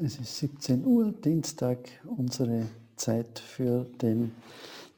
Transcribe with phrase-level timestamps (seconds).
[0.00, 4.30] Es ist 17 Uhr, Dienstag, unsere Zeit für den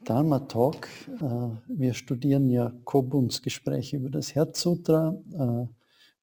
[0.05, 0.87] Dharma Talk.
[1.19, 5.17] Äh, wir studieren ja Kobuns Gespräche über das Herzsutra.
[5.33, 5.73] Äh,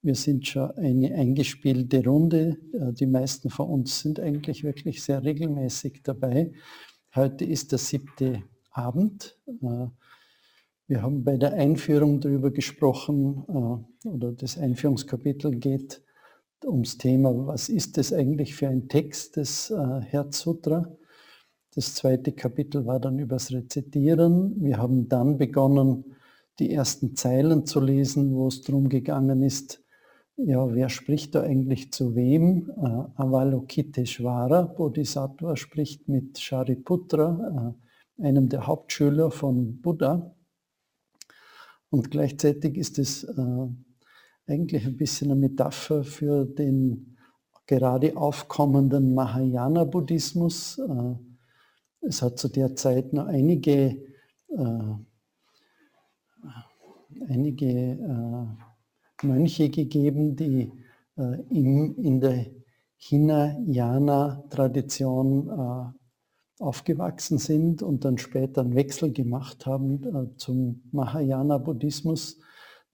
[0.02, 2.56] wir sind schon eine eingespielte Runde.
[2.72, 6.52] Äh, die meisten von uns sind eigentlich wirklich sehr regelmäßig dabei.
[7.16, 9.36] Heute ist der siebte Abend.
[10.86, 13.42] Wir haben bei der Einführung darüber gesprochen,
[14.04, 16.02] oder das Einführungskapitel geht
[16.64, 20.96] ums Thema, was ist das eigentlich für ein Text des äh, Herzsutra.
[21.74, 24.54] Das zweite Kapitel war dann übers Rezitieren.
[24.62, 26.16] Wir haben dann begonnen,
[26.58, 29.82] die ersten Zeilen zu lesen, wo es darum gegangen ist,
[30.40, 32.70] ja, wer spricht da eigentlich zu wem?
[32.70, 37.74] Äh, Avalokiteshvara, Bodhisattva, spricht mit Shariputra,
[38.18, 40.32] äh, einem der Hauptschüler von Buddha.
[41.90, 43.66] Und gleichzeitig ist es äh,
[44.48, 47.18] eigentlich ein bisschen eine Metapher für den
[47.68, 50.78] gerade aufkommenden Mahayana-Buddhismus.
[50.78, 51.14] Äh,
[52.00, 54.02] es hat zu der Zeit noch einige,
[54.48, 54.94] äh,
[57.28, 58.46] einige äh,
[59.26, 60.72] Mönche gegeben, die
[61.50, 62.46] in der
[62.98, 65.92] Hinayana-Tradition
[66.60, 72.38] aufgewachsen sind und dann später einen Wechsel gemacht haben zum Mahayana-Buddhismus,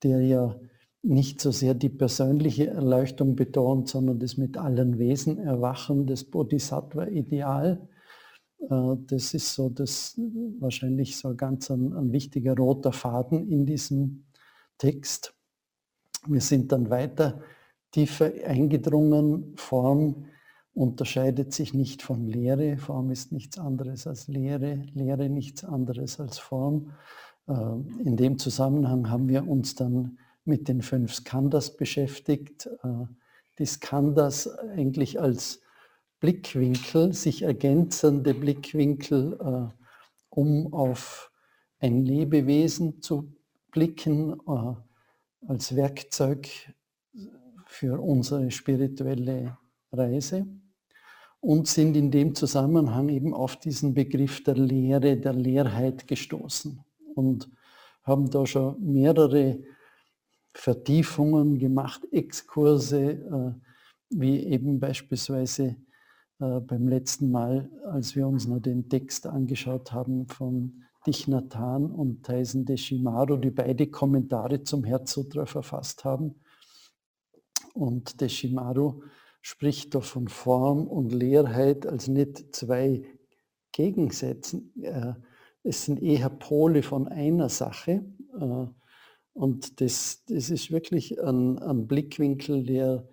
[0.02, 0.58] der ja
[1.04, 7.86] nicht so sehr die persönliche Erleuchtung betont, sondern das mit allen Wesen erwachen, das Bodhisattva-Ideal.
[8.70, 10.18] Äh, das ist so das
[10.58, 14.24] wahrscheinlich so ganz ein, ein wichtiger roter Faden in diesem
[14.78, 15.34] Text.
[16.26, 17.42] Wir sind dann weiter
[17.92, 19.52] tiefer eingedrungen.
[19.56, 20.24] Form
[20.72, 22.78] unterscheidet sich nicht von Lehre.
[22.78, 26.92] Form ist nichts anderes als Lehre, Lehre nichts anderes als Form.
[27.46, 27.52] Äh,
[28.04, 32.66] in dem Zusammenhang haben wir uns dann mit den fünf Skandas beschäftigt.
[32.82, 33.06] Äh,
[33.58, 35.60] die Skandas eigentlich als
[36.20, 39.84] Blickwinkel, sich ergänzende Blickwinkel, äh,
[40.30, 41.30] um auf
[41.78, 43.32] ein Lebewesen zu
[43.70, 44.74] blicken, äh,
[45.46, 46.48] als Werkzeug
[47.66, 49.58] für unsere spirituelle
[49.92, 50.46] Reise
[51.40, 56.82] und sind in dem Zusammenhang eben auf diesen Begriff der Lehre, der Leerheit gestoßen
[57.14, 57.50] und
[58.02, 59.58] haben da schon mehrere
[60.54, 63.52] Vertiefungen gemacht, Exkurse, äh,
[64.10, 65.76] wie eben beispielsweise
[66.40, 72.24] äh, beim letzten Mal, als wir uns noch den Text angeschaut haben von Dichnatan und
[72.24, 76.36] Taisen Deshimaru, die beide Kommentare zum Herzsutra verfasst haben.
[77.74, 79.02] Und Deshimaru
[79.42, 83.02] spricht da von Form und Leerheit als nicht zwei
[83.72, 84.72] Gegensätzen.
[84.82, 85.14] Äh,
[85.64, 88.04] es sind eher Pole von einer Sache.
[89.34, 93.08] Und das, das ist wirklich ein, ein Blickwinkel, der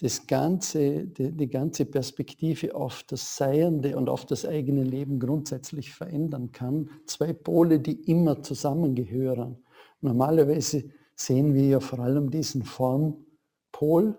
[0.00, 5.92] das ganze, die, die, ganze Perspektive auf das Seiende und auf das eigene Leben grundsätzlich
[5.92, 6.90] verändern kann.
[7.06, 9.56] Zwei Pole, die immer zusammengehören.
[10.00, 10.84] Normalerweise
[11.16, 14.18] sehen wir ja vor allem diesen Formpol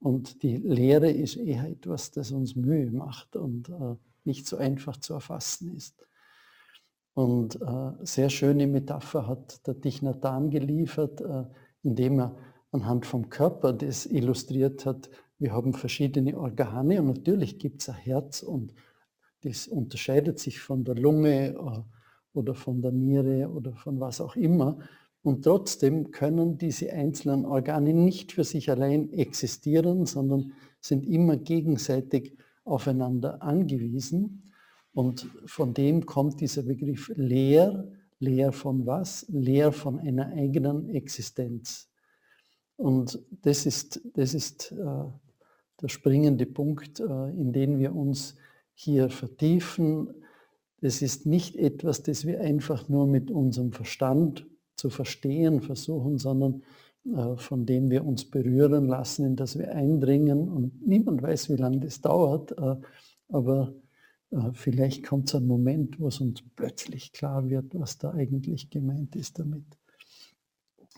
[0.00, 3.94] und die Lehre ist eher etwas, das uns Mühe macht und äh,
[4.24, 5.94] nicht so einfach zu erfassen ist.
[7.14, 11.44] Und äh, sehr schöne Metapher hat der Dichnatan geliefert, äh,
[11.82, 12.36] indem er
[12.72, 15.08] anhand vom Körper das illustriert hat.
[15.38, 18.74] Wir haben verschiedene Organe und natürlich gibt es ein Herz und
[19.42, 21.82] das unterscheidet sich von der Lunge äh,
[22.32, 24.78] oder von der Niere oder von was auch immer.
[25.22, 32.36] Und trotzdem können diese einzelnen Organe nicht für sich allein existieren, sondern sind immer gegenseitig
[32.64, 34.52] aufeinander angewiesen.
[34.94, 37.86] Und von dem kommt dieser Begriff leer.
[38.20, 39.26] Leer von was?
[39.28, 41.90] Leer von einer eigenen Existenz.
[42.76, 44.76] Und das ist, das ist äh,
[45.82, 48.36] der springende Punkt, äh, in den wir uns
[48.72, 50.14] hier vertiefen.
[50.80, 56.62] Das ist nicht etwas, das wir einfach nur mit unserem Verstand zu verstehen versuchen, sondern
[57.04, 60.48] äh, von dem wir uns berühren lassen, in das wir eindringen.
[60.48, 62.76] Und niemand weiß, wie lange das dauert, äh,
[63.28, 63.74] aber
[64.52, 69.16] vielleicht kommt es ein Moment, wo es uns plötzlich klar wird, was da eigentlich gemeint
[69.16, 69.64] ist damit.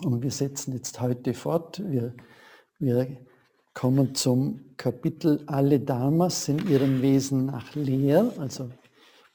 [0.03, 1.83] Und wir setzen jetzt heute fort.
[1.87, 2.15] Wir,
[2.79, 3.17] wir
[3.73, 8.71] kommen zum Kapitel Alle Dharmas sind ihrem Wesen nach leer, also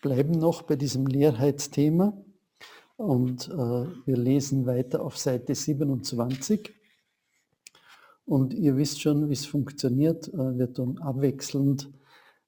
[0.02, 2.14] bleiben noch bei diesem Leerheitsthema.
[2.98, 3.56] Und äh,
[4.06, 6.72] wir lesen weiter auf Seite 27.
[8.26, 10.28] Und ihr wisst schon, wie es funktioniert.
[10.28, 11.90] Äh, wir tun abwechselnd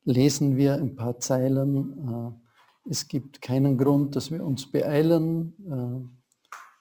[0.05, 2.07] lesen wir ein paar Zeilen.
[2.07, 5.53] Äh, es gibt keinen Grund, dass wir uns beeilen.
[5.65, 6.23] Äh,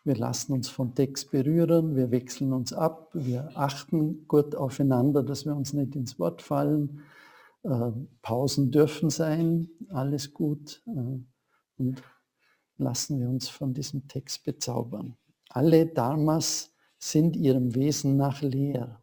[0.04, 5.46] wir lassen uns vom Text berühren, wir wechseln uns ab, wir achten gut aufeinander, dass
[5.46, 7.02] wir uns nicht ins Wort fallen.
[7.62, 10.82] Äh, Pausen dürfen sein, alles gut.
[10.86, 12.02] Und
[12.78, 15.16] lassen wir uns von diesem Text bezaubern.
[15.50, 19.02] Alle Dharmas sind ihrem Wesen nach leer.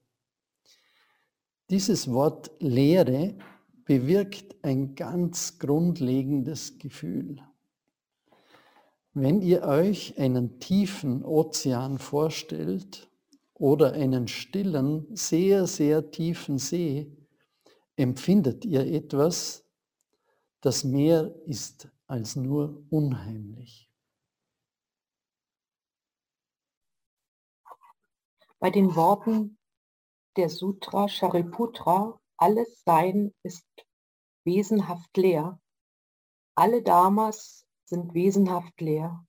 [1.69, 3.35] Dieses Wort Leere
[3.89, 7.43] bewirkt ein ganz grundlegendes Gefühl.
[9.15, 13.09] Wenn ihr euch einen tiefen Ozean vorstellt
[13.55, 17.11] oder einen stillen, sehr, sehr tiefen See,
[17.95, 19.65] empfindet ihr etwas,
[20.61, 23.89] das mehr ist als nur unheimlich.
[28.59, 29.57] Bei den Worten
[30.37, 33.67] der Sutra Shariputra, alles Sein ist
[34.45, 35.59] wesenhaft leer,
[36.55, 39.25] alle Dharmas sind wesenhaft leer,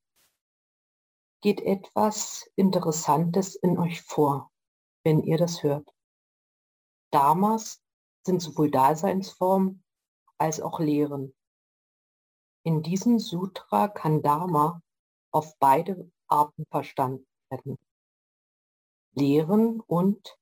[1.43, 4.53] geht etwas Interessantes in euch vor,
[5.03, 5.93] wenn ihr das hört.
[7.11, 7.83] Dharmas
[8.25, 9.83] sind sowohl Daseinsform
[10.39, 11.35] als auch Lehren.
[12.63, 14.83] In diesem Sutra kann Dharma
[15.33, 17.77] auf beide Arten verstanden werden.
[19.15, 20.39] Lehren und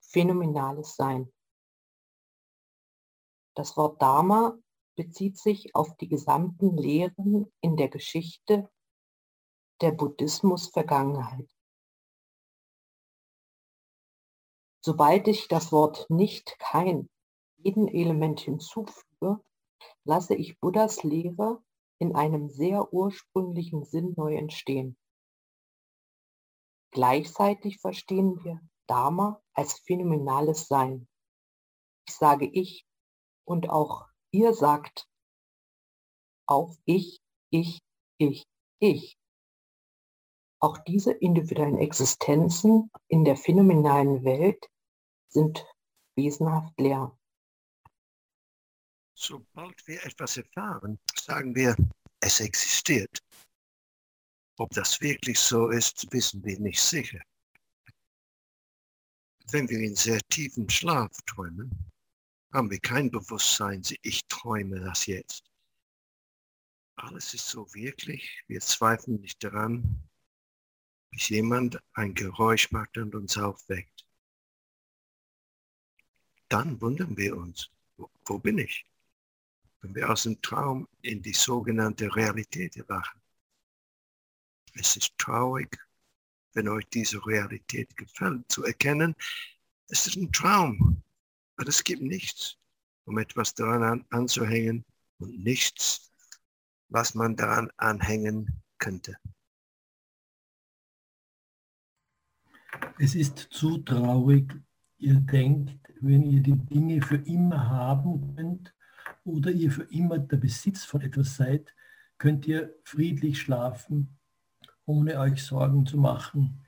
[0.00, 1.31] phänomenales Sein.
[3.54, 4.58] Das Wort Dharma
[4.96, 8.70] bezieht sich auf die gesamten Lehren in der Geschichte
[9.80, 11.50] der Buddhismus-Vergangenheit.
[14.84, 17.08] Sobald ich das Wort nicht kein
[17.58, 19.40] jeden Element hinzufüge,
[20.04, 21.62] lasse ich Buddhas Lehre
[21.98, 24.96] in einem sehr ursprünglichen Sinn neu entstehen.
[26.90, 31.08] Gleichzeitig verstehen wir Dharma als phänomenales Sein.
[32.08, 32.86] Ich sage ich
[33.44, 35.06] und auch ihr sagt
[36.46, 37.80] auch ich, ich,
[38.18, 38.44] ich,
[38.78, 39.16] ich.
[40.60, 44.68] Auch diese individuellen Existenzen in der phänomenalen Welt
[45.28, 45.66] sind
[46.16, 47.16] wesenhaft leer.
[49.14, 51.76] Sobald wir etwas erfahren, sagen wir,
[52.20, 53.22] es existiert.
[54.58, 57.20] Ob das wirklich so ist, wissen wir nicht sicher.
[59.50, 61.91] Wenn wir in sehr tiefem Schlaf träumen,
[62.52, 65.44] haben wir kein Bewusstsein, ich träume das jetzt.
[66.96, 70.08] Alles ist so wirklich, wir zweifeln nicht daran,
[71.10, 74.06] bis jemand ein Geräusch macht und uns aufweckt.
[76.48, 78.86] Dann wundern wir uns, wo, wo bin ich?
[79.80, 83.20] Wenn wir aus dem Traum in die sogenannte Realität erwachen.
[84.74, 85.78] Es ist traurig,
[86.52, 89.14] wenn euch diese Realität gefällt, zu erkennen,
[89.88, 91.01] es ist ein Traum.
[91.62, 92.58] Aber es gibt nichts,
[93.04, 94.84] um etwas daran an, anzuhängen
[95.18, 96.10] und nichts,
[96.88, 99.16] was man daran anhängen könnte.
[102.98, 104.52] Es ist zu traurig,
[104.98, 108.74] ihr denkt, wenn ihr die Dinge für immer haben könnt
[109.22, 111.72] oder ihr für immer der Besitz von etwas seid,
[112.18, 114.18] könnt ihr friedlich schlafen,
[114.84, 116.66] ohne euch Sorgen zu machen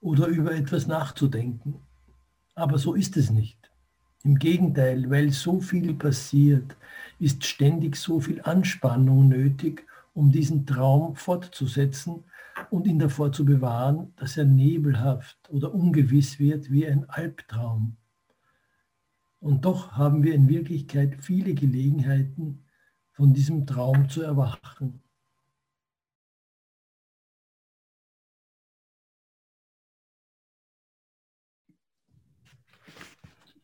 [0.00, 1.82] oder über etwas nachzudenken.
[2.54, 3.63] Aber so ist es nicht.
[4.24, 6.76] Im Gegenteil, weil so viel passiert,
[7.18, 12.24] ist ständig so viel Anspannung nötig, um diesen Traum fortzusetzen
[12.70, 17.96] und ihn davor zu bewahren, dass er nebelhaft oder ungewiss wird wie ein Albtraum.
[19.40, 22.64] Und doch haben wir in Wirklichkeit viele Gelegenheiten,
[23.12, 25.03] von diesem Traum zu erwachen.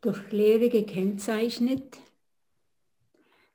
[0.00, 1.98] Durch Lehre gekennzeichnet.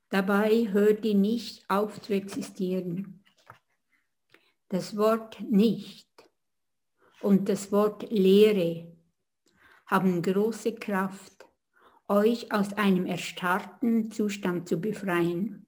[0.10, 3.24] Dabei hört die nicht auf zu existieren.
[4.70, 6.08] Das Wort nicht
[7.22, 8.96] und das Wort Lehre
[9.88, 11.46] haben große Kraft,
[12.08, 15.66] euch aus einem erstarrten Zustand zu befreien.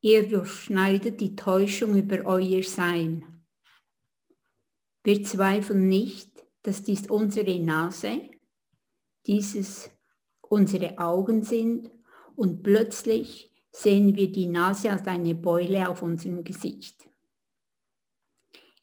[0.00, 3.44] Ihr durchschneidet die Täuschung über euer Sein.
[5.02, 6.30] Wir zweifeln nicht,
[6.62, 8.28] dass dies unsere Nase,
[9.26, 9.90] dieses
[10.48, 11.90] unsere Augen sind
[12.36, 17.08] und plötzlich sehen wir die Nase als eine Beule auf unserem Gesicht.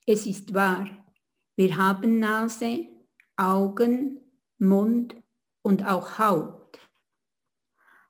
[0.06, 0.88] Es ist wahr,
[1.56, 2.88] wir haben Nase,
[3.38, 4.20] Augen,
[4.58, 5.16] Mund
[5.62, 6.80] und auch Haut.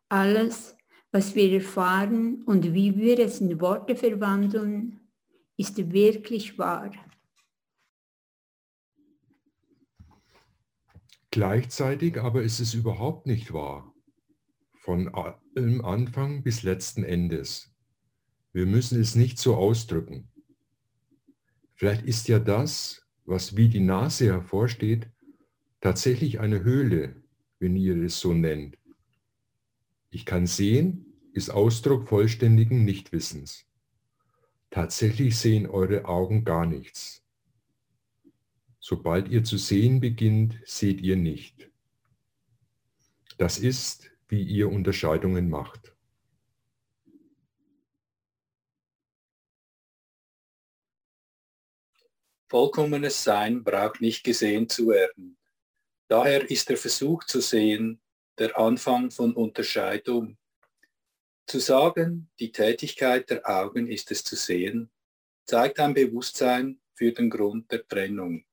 [0.09, 0.75] Alles,
[1.11, 4.99] was wir erfahren und wie wir es in Worte verwandeln,
[5.55, 6.91] ist wirklich wahr.
[11.33, 13.91] Gleichzeitig aber ist es überhaupt nicht wahr.
[14.75, 17.73] Von allem Anfang bis letzten Endes.
[18.51, 20.27] Wir müssen es nicht so ausdrücken.
[21.73, 25.09] Vielleicht ist ja das, was wie die Nase hervorsteht,
[25.81, 27.15] tatsächlich eine Höhle,
[27.57, 28.77] wenn ihr es so nennt.
[30.11, 33.65] Ich kann sehen ist Ausdruck vollständigen Nichtwissens.
[34.69, 37.22] Tatsächlich sehen eure Augen gar nichts.
[38.85, 41.71] Sobald ihr zu sehen beginnt, seht ihr nicht.
[43.37, 45.95] Das ist, wie ihr Unterscheidungen macht.
[52.49, 55.37] Vollkommenes Sein braucht nicht gesehen zu werden.
[56.09, 58.01] Daher ist der Versuch zu sehen
[58.37, 60.37] der Anfang von Unterscheidung.
[61.47, 64.91] Zu sagen, die Tätigkeit der Augen ist es zu sehen,
[65.45, 68.43] zeigt ein Bewusstsein für den Grund der Trennung.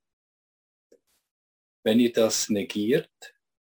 [1.83, 3.11] Wenn ihr das negiert,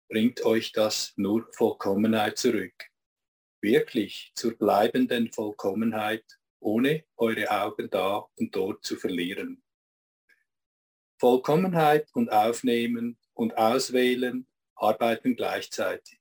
[0.09, 2.73] bringt euch das nur Vollkommenheit zurück.
[3.61, 6.25] Wirklich zur bleibenden Vollkommenheit,
[6.59, 9.61] ohne eure Augen da und dort zu verlieren.
[11.19, 16.19] Vollkommenheit und Aufnehmen und Auswählen arbeiten gleichzeitig.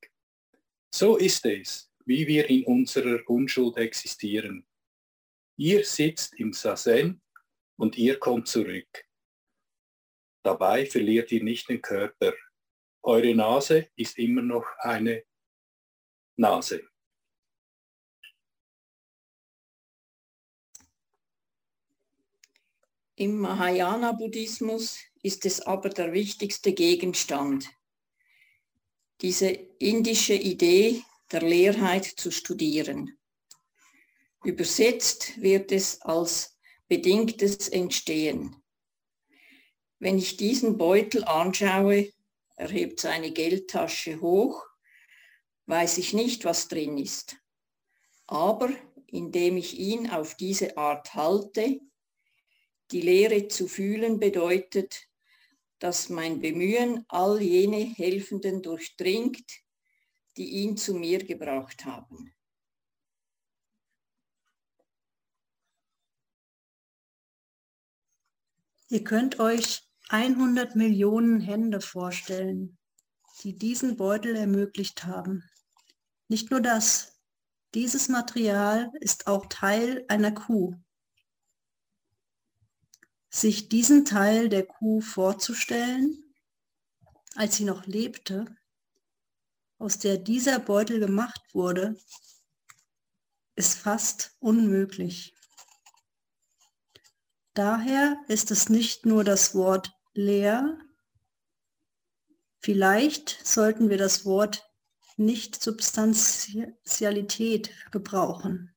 [0.94, 4.66] So ist es, wie wir in unserer Unschuld existieren.
[5.56, 7.22] Ihr sitzt im Sazen
[7.76, 9.06] und ihr kommt zurück.
[10.42, 12.32] Dabei verliert ihr nicht den Körper.
[13.02, 15.24] Eure Nase ist immer noch eine
[16.36, 16.82] Nase.
[23.16, 27.68] Im Mahayana-Buddhismus ist es aber der wichtigste Gegenstand.
[29.20, 33.18] Diese indische Idee der Leerheit zu studieren.
[34.42, 38.59] Übersetzt wird es als bedingtes Entstehen.
[40.00, 42.10] Wenn ich diesen Beutel anschaue,
[42.56, 44.66] erhebt seine Geldtasche hoch,
[45.66, 47.36] weiß ich nicht, was drin ist.
[48.26, 48.70] Aber
[49.08, 51.80] indem ich ihn auf diese Art halte,
[52.92, 55.06] die Lehre zu fühlen bedeutet,
[55.80, 59.50] dass mein Bemühen all jene Helfenden durchdringt,
[60.38, 62.32] die ihn zu mir gebracht haben.
[68.88, 72.76] Ihr könnt euch 100 Millionen Hände vorstellen,
[73.44, 75.48] die diesen Beutel ermöglicht haben.
[76.26, 77.20] Nicht nur das,
[77.74, 80.74] dieses Material ist auch Teil einer Kuh,
[83.28, 86.34] sich diesen Teil der Kuh vorzustellen,
[87.36, 88.46] als sie noch lebte,
[89.78, 91.96] aus der dieser Beutel gemacht wurde,
[93.54, 95.36] ist fast unmöglich.
[97.54, 100.78] Daher ist es nicht nur das Wort leer,
[102.60, 104.66] vielleicht sollten wir das Wort
[105.16, 108.72] Nicht-Substantialität gebrauchen.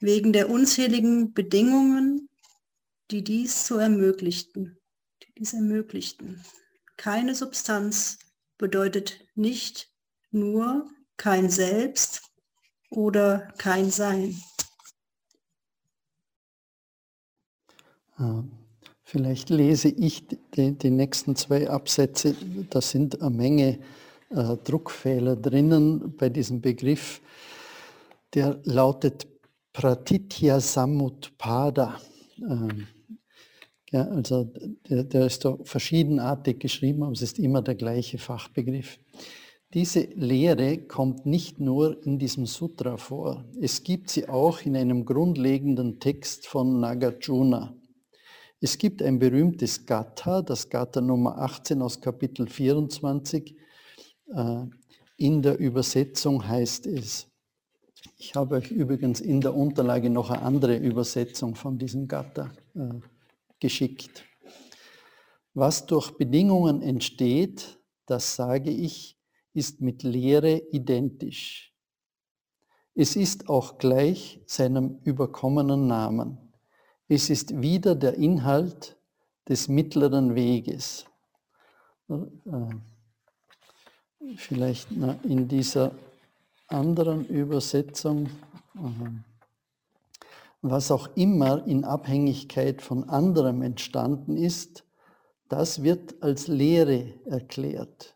[0.00, 2.28] wegen der unzähligen Bedingungen,
[3.10, 4.78] die dies so ermöglichten,
[5.22, 6.42] die dies ermöglichten.
[6.96, 8.18] Keine Substanz
[8.58, 9.92] bedeutet nicht
[10.30, 12.22] nur kein Selbst
[12.88, 14.36] oder kein Sein.
[19.02, 22.34] Vielleicht lese ich die, die, nächsten zwei Absätze.
[22.70, 23.78] Da sind eine Menge
[24.30, 27.20] äh, Druckfehler drinnen bei diesem Begriff.
[28.34, 29.26] Der lautet
[29.72, 32.00] Pratitya Samutpada.
[32.38, 32.86] Ähm,
[33.92, 34.44] ja, also
[34.88, 38.98] der, der ist da verschiedenartig geschrieben, aber es ist immer der gleiche Fachbegriff.
[39.74, 45.04] Diese Lehre kommt nicht nur in diesem Sutra vor, es gibt sie auch in einem
[45.04, 47.79] grundlegenden Text von Nagarjuna.
[48.62, 53.56] Es gibt ein berühmtes Gatha, das Gatha Nummer 18 aus Kapitel 24.
[54.34, 54.64] Äh,
[55.16, 57.26] in der Übersetzung heißt es,
[58.18, 63.00] ich habe euch übrigens in der Unterlage noch eine andere Übersetzung von diesem Gatter äh,
[63.60, 64.24] geschickt.
[65.54, 69.18] Was durch Bedingungen entsteht, das sage ich,
[69.54, 71.72] ist mit Lehre identisch.
[72.94, 76.49] Es ist auch gleich seinem überkommenen Namen.
[77.12, 78.96] Es ist wieder der Inhalt
[79.48, 81.06] des mittleren Weges.
[82.08, 82.14] Äh,
[84.36, 84.92] vielleicht
[85.24, 85.90] in dieser
[86.68, 88.30] anderen Übersetzung,
[90.62, 94.84] was auch immer in Abhängigkeit von anderem entstanden ist,
[95.48, 98.14] das wird als Lehre erklärt.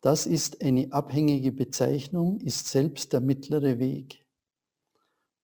[0.00, 4.24] Das ist eine abhängige Bezeichnung, ist selbst der mittlere Weg.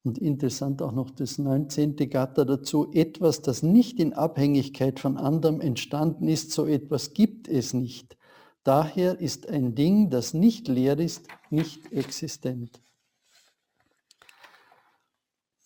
[0.04, 1.96] Und interessant auch noch das 19.
[2.11, 7.73] Gatter dazu, etwas, das nicht in Abhängigkeit von anderem entstanden ist, so etwas gibt es
[7.73, 8.18] nicht.
[8.64, 12.82] Daher ist ein Ding, das nicht leer ist, nicht existent.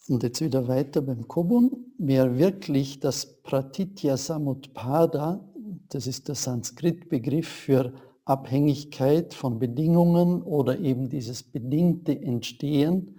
[0.08, 1.92] Und jetzt wieder weiter beim Kobun.
[1.98, 5.44] Wer wirklich das Pratitya Samutpada,
[5.88, 7.92] das ist der Sanskrit-Begriff für
[8.24, 13.17] Abhängigkeit von Bedingungen oder eben dieses bedingte Entstehen,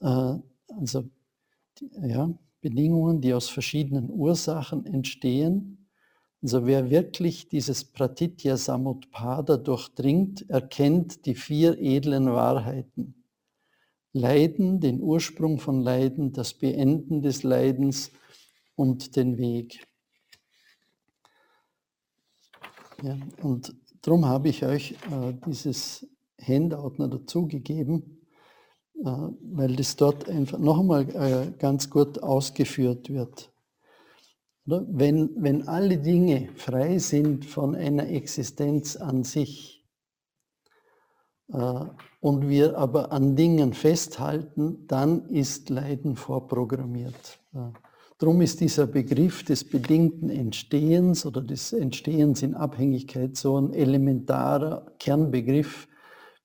[0.00, 1.04] also
[2.02, 5.88] ja, Bedingungen, die aus verschiedenen Ursachen entstehen.
[6.42, 13.14] Also wer wirklich dieses Pratitya Samutpada durchdringt, erkennt die vier edlen Wahrheiten.
[14.12, 18.10] Leiden, den Ursprung von Leiden, das Beenden des Leidens
[18.74, 19.86] und den Weg.
[23.02, 26.06] Ja, und darum habe ich euch äh, dieses
[26.40, 28.19] Handout noch dazugegeben, äh,
[29.02, 33.50] weil das dort einfach noch einmal äh, ganz gut ausgeführt wird.
[34.66, 39.80] Wenn, wenn alle Dinge frei sind von einer Existenz an sich,
[41.52, 41.84] äh,
[42.20, 47.40] und wir aber an Dingen festhalten, dann ist Leiden vorprogrammiert.
[48.18, 54.92] Darum ist dieser Begriff des bedingten Entstehens oder des Entstehens in Abhängigkeit so ein elementarer
[54.98, 55.88] Kernbegriff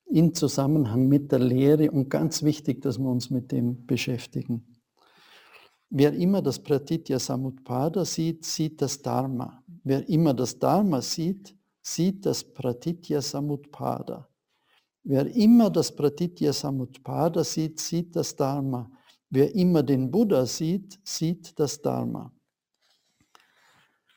[0.05, 4.65] in Zusammenhang mit der Lehre und ganz wichtig, dass wir uns mit dem beschäftigen.
[5.89, 9.63] Wer immer das Pratitya Samutpada sieht, sieht das Dharma.
[9.83, 14.27] Wer immer das Dharma sieht, sieht das Pratitya Samutpada.
[15.03, 18.89] Wer immer das Pratitya Samutpada sieht, sieht das Dharma.
[19.29, 22.31] Wer immer den Buddha sieht, sieht das Dharma.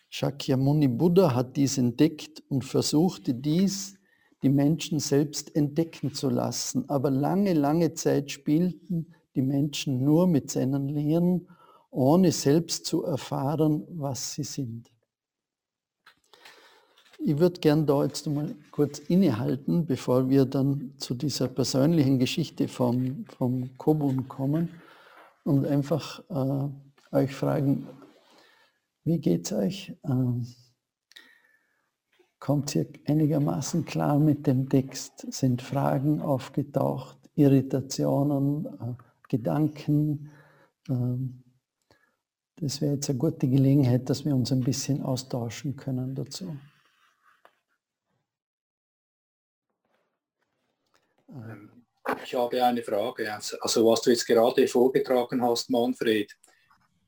[0.09, 3.98] Shakyamuni Buddha hat dies entdeckt und versuchte dies
[4.42, 6.88] die Menschen selbst entdecken zu lassen.
[6.88, 11.49] Aber lange, lange Zeit spielten die Menschen nur mit seinen Lehren,
[11.90, 14.90] ohne selbst zu erfahren, was sie sind.
[17.21, 22.68] Ich würde gern da jetzt mal kurz innehalten, bevor wir dann zu dieser persönlichen Geschichte
[22.68, 24.68] vom, vom Kobun kommen
[25.45, 27.88] und einfach äh, euch fragen,
[29.04, 29.92] wie geht es euch?
[30.04, 30.47] Ähm,
[32.38, 35.33] kommt ihr einigermaßen klar mit dem Text?
[35.33, 38.95] Sind Fragen aufgetaucht, Irritationen, äh,
[39.28, 40.30] Gedanken?
[40.89, 41.43] Ähm,
[42.56, 46.56] das wäre jetzt eine gute Gelegenheit, dass wir uns ein bisschen austauschen können dazu.
[51.30, 51.71] Ähm,
[52.25, 53.32] ich habe eine Frage.
[53.32, 56.36] Also was du jetzt gerade vorgetragen hast, Manfred,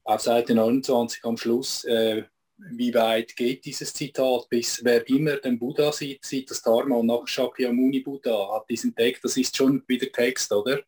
[0.04, 2.24] auf Seite 29 am Schluss, äh,
[2.70, 7.07] wie weit geht dieses Zitat, bis wer immer den Buddha sieht, sieht das Dharma und
[7.07, 10.81] nach Shakyamuni Buddha hat diesen Text, das ist schon wieder Text, oder?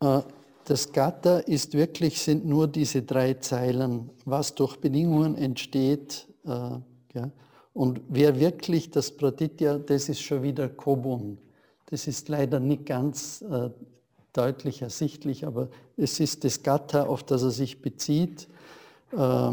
[0.00, 0.22] Äh,
[0.64, 6.26] das Gatha ist wirklich, sind nur diese drei Zeilen, was durch Bedingungen entsteht.
[6.44, 7.30] Äh, ja.
[7.72, 11.38] Und wer wirklich das Pratitya, das ist schon wieder Kobun.
[11.86, 13.70] Das ist leider nicht ganz äh,
[14.32, 18.48] deutlich ersichtlich, aber es ist das Gatha, auf das er sich bezieht,
[19.12, 19.52] äh,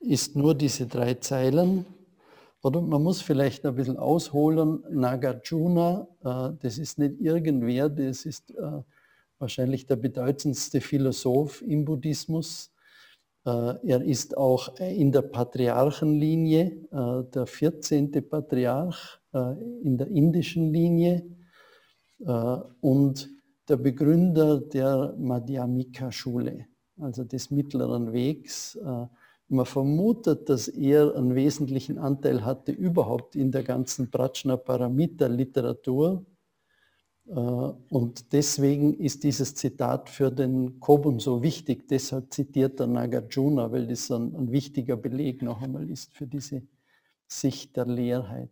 [0.00, 1.84] ist nur diese drei Zeilen.
[2.62, 4.82] Oder man muss vielleicht ein bisschen ausholen.
[4.90, 8.82] Nagarjuna, äh, das ist nicht irgendwer, das ist äh,
[9.38, 12.72] wahrscheinlich der bedeutendste Philosoph im Buddhismus.
[13.46, 13.50] Äh,
[13.86, 18.10] er ist auch in der Patriarchenlinie, der 14.
[18.28, 19.20] Patriarch
[19.82, 21.22] in der indischen Linie
[22.80, 23.30] und
[23.68, 26.66] der Begründer der Madhyamika-Schule,
[26.98, 28.76] also des mittleren Wegs.
[29.48, 36.26] Man vermutet, dass er einen wesentlichen Anteil hatte überhaupt in der ganzen Prajna-Paramita-Literatur.
[37.26, 41.88] Äh, und deswegen ist dieses Zitat für den Kobun so wichtig.
[41.88, 46.60] Deshalb zitiert er Nagarjuna, weil das ein, ein wichtiger Beleg noch einmal ist für diese
[47.26, 48.50] Sicht der Leerheit.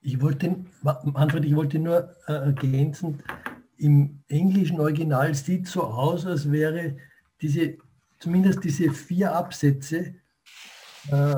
[0.00, 0.64] Ich wollte,
[1.04, 3.22] Manfred, ich wollte nur äh, ergänzen,
[3.76, 6.96] im englischen Original sieht so aus, als wäre
[7.40, 7.78] diese,
[8.20, 10.14] zumindest diese vier Absätze
[11.10, 11.34] äh,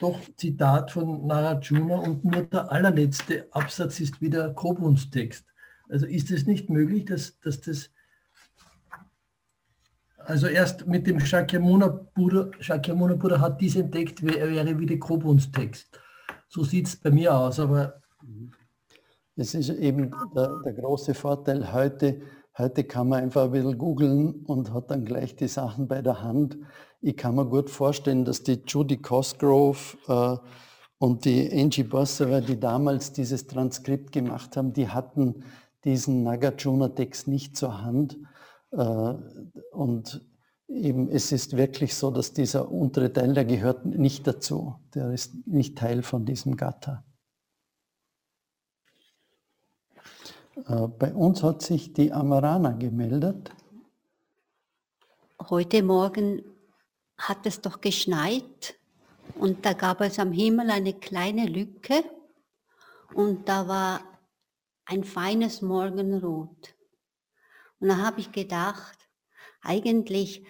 [0.00, 5.46] doch Zitat von Narajuna und nur der allerletzte Absatz ist wieder Kobuns Text.
[5.88, 7.90] Also ist es nicht möglich, dass, dass das
[10.26, 16.00] also erst mit dem Shakyamuna Buddha, Shakyamuna Buddha hat dies entdeckt, wäre wieder Kobuns Text.
[16.48, 18.00] So sieht es bei mir aus, aber...
[19.36, 22.22] Es ist eben der, der, große Vorteil heute,
[22.58, 26.22] heute kann man einfach ein bisschen googeln und hat dann gleich die Sachen bei der
[26.22, 26.56] Hand.
[27.00, 30.36] Ich kann mir gut vorstellen, dass die Judy Cosgrove äh,
[30.98, 35.44] und die Angie Bosserer, die damals dieses Transkript gemacht haben, die hatten
[35.84, 38.16] diesen Nagarjuna-Text nicht zur Hand.
[38.70, 39.14] Äh,
[39.72, 40.24] und
[40.68, 44.76] eben es ist wirklich so, dass dieser untere Teil, der gehört nicht dazu.
[44.94, 47.04] Der ist nicht Teil von diesem Gatter.
[49.94, 50.43] Äh,
[50.98, 53.50] bei uns hat sich die Amarana gemeldet.
[55.50, 56.42] Heute Morgen
[57.16, 58.78] hat es doch geschneit
[59.36, 62.04] Und da gab es am Himmel eine kleine Lücke
[63.14, 64.00] und da war
[64.84, 66.74] ein feines Morgenrot.
[67.80, 68.98] Und da habe ich gedacht,
[69.62, 70.44] eigentlich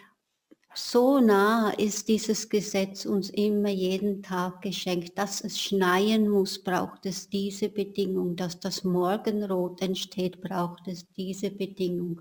[0.74, 5.16] so nah ist dieses Gesetz uns immer jeden Tag geschenkt.
[5.18, 8.37] Dass es schneien muss, braucht es diese Bedingung.
[8.37, 12.20] Dass das Morgenrot entsteht, braucht es diese Bedingung.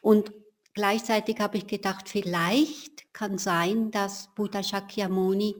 [0.00, 0.32] Und
[0.74, 5.54] gleichzeitig habe ich gedacht, vielleicht kann sein, dass Buddha Shakyamuni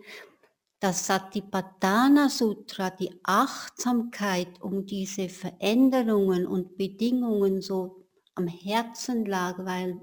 [0.81, 10.01] das Satipatthana Sutra, die Achtsamkeit um diese Veränderungen und Bedingungen so am Herzen lag, weil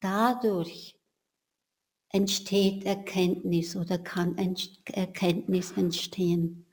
[0.00, 0.96] dadurch
[2.12, 4.36] entsteht Erkenntnis oder kann
[4.84, 6.66] Erkenntnis entstehen.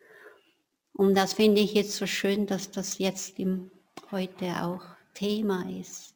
[0.94, 3.72] Und das finde ich jetzt so schön, dass das jetzt im,
[4.12, 6.14] heute auch Thema ist.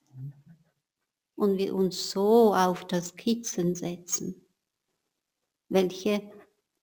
[1.35, 4.35] Und wir uns so auf das Kitzen setzen.
[5.69, 6.21] Welche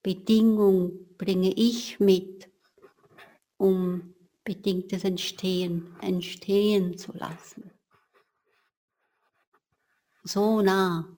[0.01, 2.49] Bedingung bringe ich mit,
[3.57, 7.71] um bedingtes Entstehen entstehen zu lassen?
[10.23, 11.17] So nah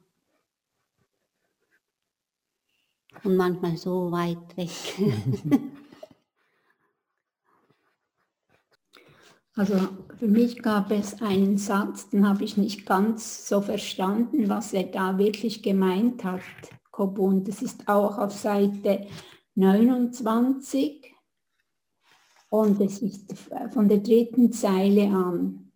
[3.24, 4.70] und manchmal so weit weg.
[9.56, 9.76] Also
[10.18, 14.86] für mich gab es einen Satz, den habe ich nicht ganz so verstanden, was er
[14.86, 16.42] da wirklich gemeint hat.
[16.90, 19.06] Kobun, das ist auch auf Seite
[19.54, 21.14] 29
[22.50, 23.32] und es ist
[23.72, 25.72] von der dritten Zeile an.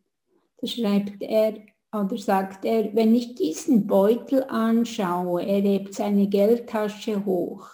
[0.60, 1.60] Da schreibt er,
[2.05, 7.67] oder sagt er, wenn ich diesen Beutel anschaue, er hebt seine Geldtasche hoch,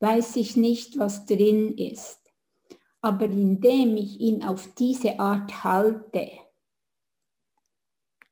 [0.00, 2.20] weiß ich nicht, was drin ist.
[3.00, 6.30] Aber indem ich ihn auf diese Art halte,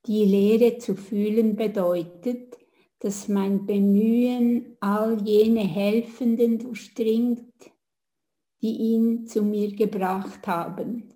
[0.06, 2.56] die Lehre zu fühlen bedeutet,
[2.98, 7.52] dass mein Bemühen all jene Helfenden durchdringt,
[8.62, 11.11] die ihn zu mir gebracht haben.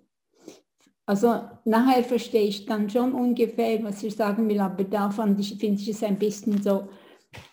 [1.07, 5.57] Also nachher verstehe ich dann schon ungefähr, was ihr sagen will, aber da fand ich,
[5.57, 6.89] finde ich es ein bisschen so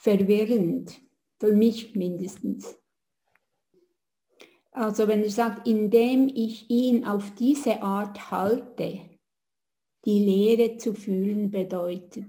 [0.00, 1.00] verwirrend,
[1.38, 2.76] für mich mindestens.
[4.72, 9.02] Also wenn er sagt, indem ich ihn auf diese Art halte,
[10.04, 12.26] die Lehre zu fühlen bedeutet.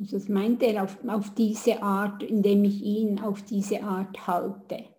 [0.00, 4.91] Also das meint er auf, auf diese Art, indem ich ihn auf diese Art halte.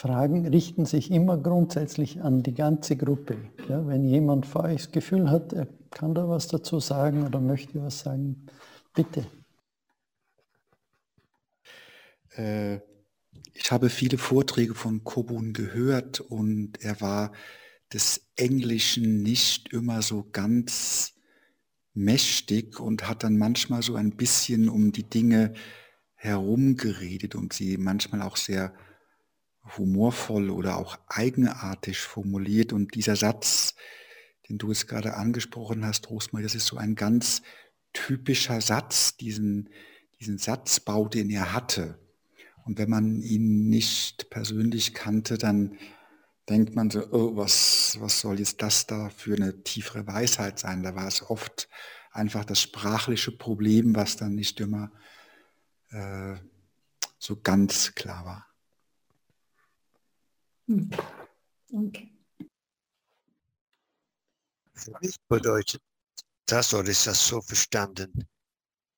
[0.00, 3.36] Fragen richten sich immer grundsätzlich an die ganze Gruppe.
[3.68, 7.38] Ja, wenn jemand vor euch das Gefühl hat, er kann da was dazu sagen oder
[7.38, 8.46] möchte was sagen,
[8.94, 9.26] bitte.
[12.34, 12.76] Äh,
[13.52, 17.32] ich habe viele Vorträge von Kobun gehört und er war
[17.92, 21.12] des Englischen nicht immer so ganz
[21.92, 25.52] mächtig und hat dann manchmal so ein bisschen um die Dinge
[26.14, 28.72] herumgeredet und sie manchmal auch sehr
[29.76, 32.72] humorvoll oder auch eigenartig formuliert.
[32.72, 33.74] Und dieser Satz,
[34.48, 37.42] den du es gerade angesprochen hast, Rosmarie, das ist so ein ganz
[37.92, 39.70] typischer Satz, diesen,
[40.18, 41.98] diesen Satzbau, den er hatte.
[42.64, 45.78] Und wenn man ihn nicht persönlich kannte, dann
[46.48, 50.82] denkt man so, oh, was, was soll jetzt das da für eine tiefere Weisheit sein?
[50.82, 51.68] Da war es oft
[52.12, 54.90] einfach das sprachliche Problem, was dann nicht immer
[55.90, 56.34] äh,
[57.18, 58.49] so ganz klar war.
[60.70, 62.08] Danke.
[64.74, 65.82] Für mich bedeutet
[66.46, 68.28] das, oder ist das so verstanden,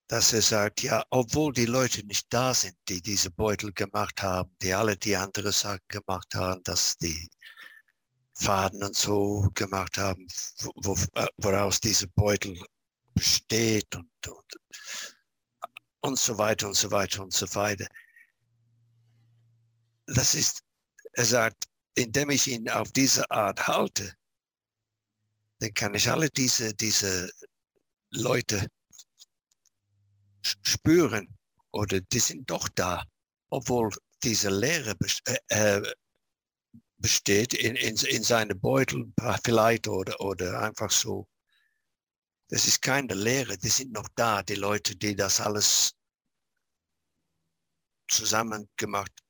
[0.06, 4.54] dass er sagt, ja, obwohl die Leute nicht da sind, die diese Beutel gemacht haben,
[4.60, 7.30] die alle die andere Sachen gemacht haben, dass die
[8.34, 10.26] Faden und so gemacht haben,
[10.74, 10.94] wo,
[11.38, 12.62] woraus diese Beutel
[13.14, 14.56] besteht und, und,
[16.00, 17.86] und so weiter und so weiter und so weiter.
[20.06, 20.62] Das ist
[21.12, 24.14] er sagt, indem ich ihn auf diese Art halte,
[25.60, 27.30] dann kann ich alle diese, diese
[28.10, 28.66] Leute
[30.42, 31.38] spüren
[31.70, 33.04] oder die sind doch da,
[33.50, 33.90] obwohl
[34.22, 34.96] diese Lehre
[35.26, 35.94] äh, äh,
[36.98, 39.12] besteht in, in, in seine Beutel
[39.44, 41.28] vielleicht oder, oder einfach so.
[42.48, 45.94] Das ist keine Lehre, die sind noch da, die Leute, die das alles
[48.08, 49.21] zusammen gemacht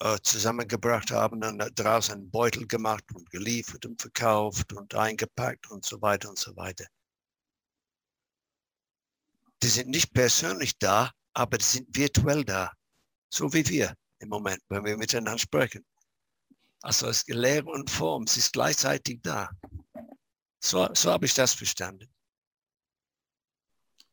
[0.00, 5.84] äh, zusammengebracht haben und draußen einen Beutel gemacht und geliefert und verkauft und eingepackt und
[5.84, 6.86] so weiter und so weiter.
[9.62, 12.72] Die sind nicht persönlich da, aber die sind virtuell da,
[13.30, 15.84] so wie wir im Moment, wenn wir miteinander sprechen.
[16.82, 19.48] Also es Lehre und Form, es ist gleichzeitig da.
[20.60, 22.12] So, so habe ich das verstanden.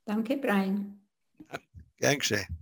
[0.06, 1.02] Danke, Brian.
[1.98, 2.61] Gern geschehen.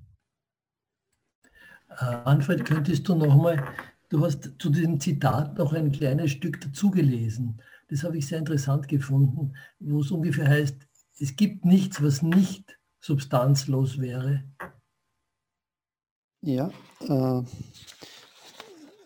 [1.89, 3.63] Äh, Manfred, könntest du nochmal,
[4.09, 7.61] du hast zu diesem Zitat noch ein kleines Stück dazugelesen.
[7.89, 10.77] Das habe ich sehr interessant gefunden, wo es ungefähr heißt,
[11.19, 14.43] es gibt nichts, was nicht substanzlos wäre.
[16.41, 16.71] Ja,
[17.01, 17.43] äh,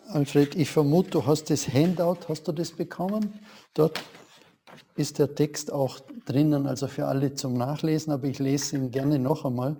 [0.09, 3.39] Alfred, ich vermute, du hast das Handout, hast du das bekommen?
[3.73, 4.03] Dort
[4.95, 9.17] ist der Text auch drinnen, also für alle zum Nachlesen, aber ich lese ihn gerne
[9.17, 9.75] noch einmal.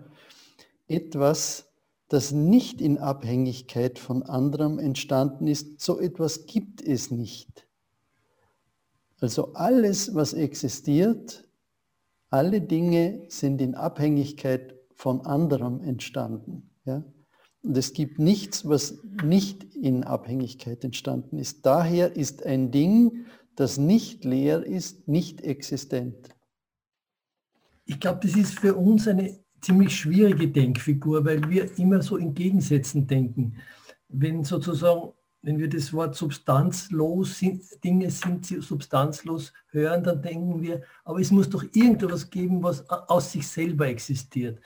[0.87, 1.65] Etwas,
[2.13, 7.67] das nicht in Abhängigkeit von anderem entstanden ist, so etwas gibt es nicht.
[9.19, 11.47] Also alles, was existiert,
[12.29, 16.69] alle Dinge sind in Abhängigkeit von anderem entstanden.
[16.85, 17.03] Ja?
[17.63, 21.65] Und es gibt nichts, was nicht in Abhängigkeit entstanden ist.
[21.65, 26.29] Daher ist ein Ding, das nicht leer ist, nicht existent.
[27.85, 32.33] Ich glaube, das ist für uns eine ziemlich schwierige Denkfigur, weil wir immer so in
[32.33, 33.55] Gegensätzen denken.
[34.09, 40.83] Wenn sozusagen, wenn wir das Wort substanzlos, sind, Dinge sind substanzlos hören, dann denken wir,
[41.03, 44.59] aber es muss doch irgendetwas geben, was aus sich selber existiert.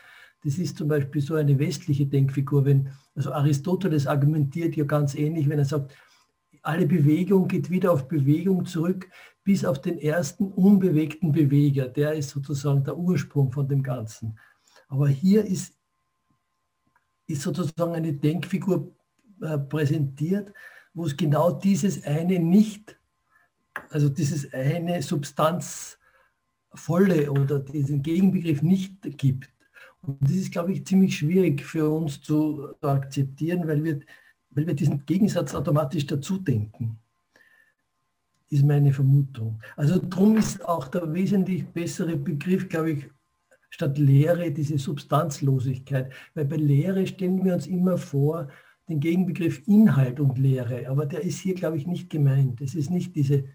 [0.43, 5.49] Das ist zum Beispiel so eine westliche Denkfigur, wenn, also Aristoteles argumentiert ja ganz ähnlich,
[5.49, 5.95] wenn er sagt,
[6.62, 9.10] alle Bewegung geht wieder auf Bewegung zurück,
[9.43, 11.88] bis auf den ersten unbewegten Beweger.
[11.88, 14.38] Der ist sozusagen der Ursprung von dem Ganzen.
[14.88, 15.73] Aber hier ist,
[17.28, 18.95] ist sozusagen eine Denkfigur
[19.41, 20.54] äh, präsentiert,
[20.93, 22.97] wo es genau dieses eine nicht,
[23.89, 29.50] also dieses eine Substanzvolle oder diesen Gegenbegriff nicht gibt.
[30.02, 34.00] Und das ist, glaube ich, ziemlich schwierig für uns zu, zu akzeptieren, weil wir,
[34.52, 36.97] weil wir diesen Gegensatz automatisch dazu denken.
[38.50, 39.62] Ist meine Vermutung.
[39.76, 43.10] Also darum ist auch der wesentlich bessere Begriff, glaube ich,
[43.69, 46.12] statt Lehre diese Substanzlosigkeit.
[46.34, 48.49] Weil bei Lehre stellen wir uns immer vor
[48.88, 50.88] den Gegenbegriff Inhalt und Lehre.
[50.89, 52.62] Aber der ist hier, glaube ich, nicht gemeint.
[52.62, 53.45] Es ist nicht diese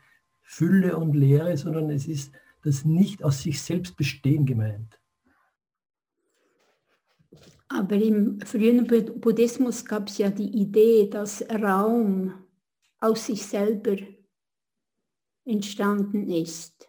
[0.43, 4.99] Fülle und Lehre, sondern es ist das nicht aus sich selbst bestehen gemeint.
[7.69, 12.35] Aber im frühen Buddhismus gab es ja die Idee, dass Raum
[13.01, 13.97] aus sich selber
[15.45, 16.89] entstanden ist.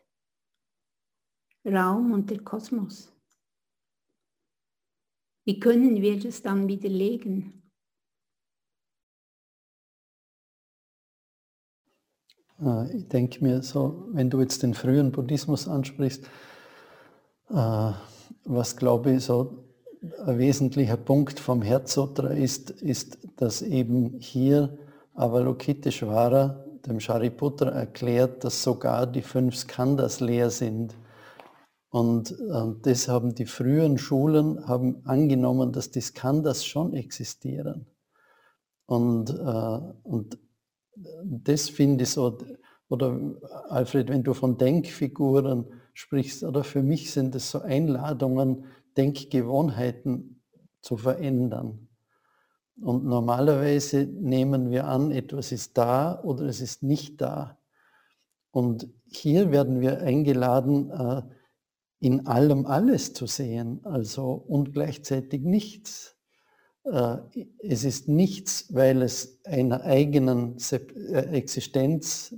[1.65, 3.12] Raum und der Kosmos.
[5.45, 7.63] Wie können wir das dann widerlegen?
[12.61, 16.25] Äh, ich denke mir so, wenn du jetzt den frühen Buddhismus ansprichst,
[17.49, 17.91] äh,
[18.45, 19.65] was glaube ich so
[20.25, 24.77] ein wesentlicher Punkt vom Herzsutra ist, ist, dass eben hier
[25.13, 30.95] Avalokiteshvara dem Shariputra erklärt, dass sogar die fünf Skandhas leer sind.
[31.93, 37.85] Und äh, das haben die frühen Schulen haben angenommen, dass die Skandhas schon existieren.
[38.87, 40.39] Und, äh, und
[41.23, 42.39] das finde ich so,
[42.89, 43.19] oder
[43.69, 48.65] Alfred, wenn du von Denkfiguren sprichst, oder für mich sind es so Einladungen,
[48.97, 50.41] Denkgewohnheiten
[50.81, 51.89] zu verändern.
[52.81, 57.59] Und normalerweise nehmen wir an, etwas ist da oder es ist nicht da.
[58.49, 61.21] Und hier werden wir eingeladen, äh,
[62.03, 66.17] in allem alles zu sehen, also und gleichzeitig nichts.
[66.83, 67.17] Äh,
[67.59, 72.35] es ist nichts, weil es einer eigenen äh, Existenz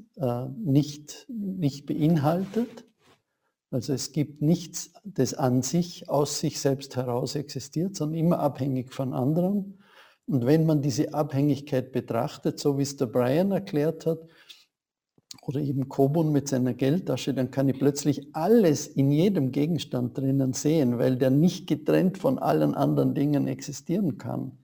[0.56, 2.86] nicht, nicht beinhaltet,
[3.76, 8.94] also es gibt nichts, das an sich, aus sich selbst heraus existiert, sondern immer abhängig
[8.94, 9.80] von anderen.
[10.28, 14.20] Und wenn man diese Abhängigkeit betrachtet, so wie es der Brian erklärt hat,
[15.48, 20.54] oder eben Kobun mit seiner Geldtasche, dann kann ich plötzlich alles in jedem Gegenstand drinnen
[20.54, 24.58] sehen, weil der nicht getrennt von allen anderen Dingen existieren kann.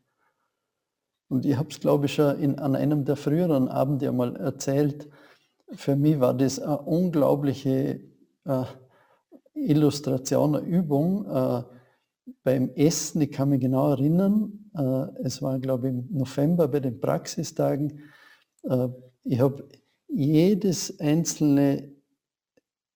[1.29, 5.07] Und ich habe es, glaube ich, schon in, an einem der früheren Abende einmal erzählt.
[5.71, 8.01] Für mich war das eine unglaubliche
[8.45, 8.63] äh,
[9.53, 11.63] Illustration, eine Übung äh,
[12.43, 13.21] beim Essen.
[13.21, 18.01] Ich kann mich genau erinnern, äh, es war, glaube ich, im November bei den Praxistagen.
[18.63, 18.87] Äh,
[19.23, 19.67] ich habe
[20.12, 21.91] jedes einzelne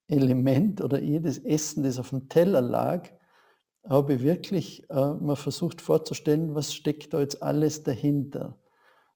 [0.08, 3.10] Element oder jedes Essen, das auf dem Teller lag,
[3.88, 8.58] habe ich wirklich äh, mal versucht vorzustellen, was steckt da jetzt alles dahinter.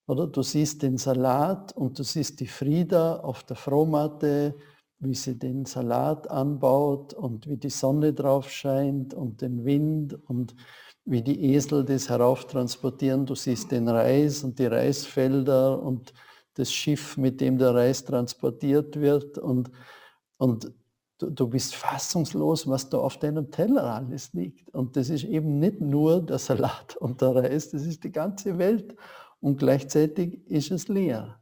[0.08, 4.56] Oder du siehst den Salat und du siehst die Frieda auf der Frohmatte,
[5.00, 10.56] wie sie den Salat anbaut und wie die Sonne drauf scheint und den Wind und
[11.06, 13.26] wie die Esel das herauftransportieren.
[13.26, 16.14] Du siehst den Reis und die Reisfelder und
[16.60, 19.38] das Schiff, mit dem der Reis transportiert wird.
[19.38, 19.72] Und,
[20.38, 20.72] und
[21.17, 24.69] du, du bist fassungslos, was da auf deinem Teller alles liegt.
[24.76, 28.58] Und das ist eben nicht nur der Salat und der Reis, das ist die ganze
[28.58, 28.95] Welt.
[29.39, 31.39] Und gleichzeitig ist es leer.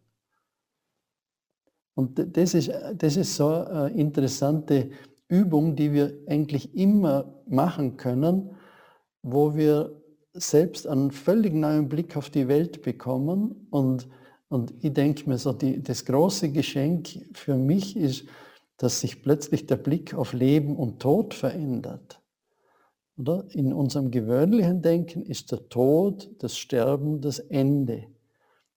[1.96, 4.92] Und das ist, das ist so eine interessante
[5.30, 8.56] Übung, die wir eigentlich immer machen können,
[9.24, 10.00] wo wir
[10.34, 13.68] selbst einen völlig neuen Blick auf die Welt bekommen.
[13.72, 14.08] Und,
[14.50, 18.26] und ich denke mir so, die, das große Geschenk für mich ist,
[18.78, 22.22] dass sich plötzlich der Blick auf Leben und Tod verändert.
[23.18, 23.46] Oder?
[23.50, 28.08] In unserem gewöhnlichen Denken ist der Tod, das Sterben, das Ende.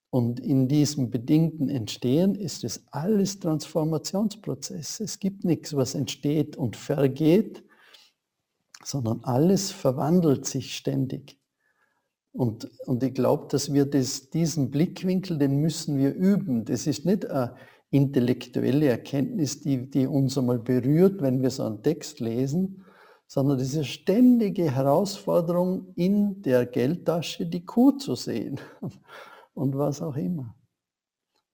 [0.08, 4.98] Und in diesem bedingten Entstehen ist es alles Transformationsprozess.
[4.98, 7.62] Es gibt nichts, was entsteht und vergeht,
[8.82, 11.39] sondern alles verwandelt sich ständig.
[12.32, 16.64] Und, und ich glaube, dass wir das, diesen Blickwinkel, den müssen wir üben.
[16.64, 17.56] Das ist nicht eine
[17.90, 22.84] intellektuelle Erkenntnis, die, die uns einmal berührt, wenn wir so einen Text lesen,
[23.26, 28.60] sondern diese ständige Herausforderung, in der Geldtasche die Kuh zu sehen
[29.54, 30.54] und was auch immer.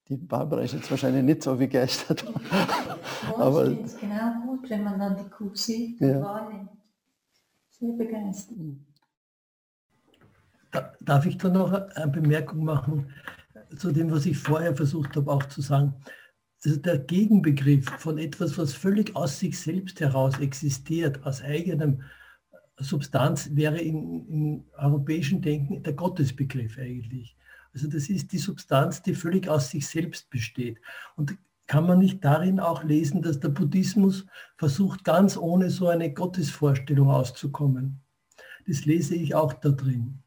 [0.08, 2.24] Die Barbara ist jetzt wahrscheinlich nicht so begeistert.
[2.52, 6.20] Ja, aber es genau gut, wenn man dann die Kuh sieht und ja.
[6.22, 6.70] wahrnimmt.
[7.70, 8.56] Sehr begeistert.
[11.00, 13.10] Darf ich da noch eine Bemerkung machen
[13.76, 15.94] zu dem, was ich vorher versucht habe auch zu sagen?
[16.64, 22.02] Also der Gegenbegriff von etwas, was völlig aus sich selbst heraus existiert, aus eigenem
[22.78, 27.36] Substanz, wäre im europäischen Denken der Gottesbegriff eigentlich.
[27.72, 30.80] Also das ist die Substanz, die völlig aus sich selbst besteht.
[31.14, 34.26] Und kann man nicht darin auch lesen, dass der Buddhismus
[34.56, 38.00] versucht, ganz ohne so eine Gottesvorstellung auszukommen?
[38.66, 40.22] Das lese ich auch da drin.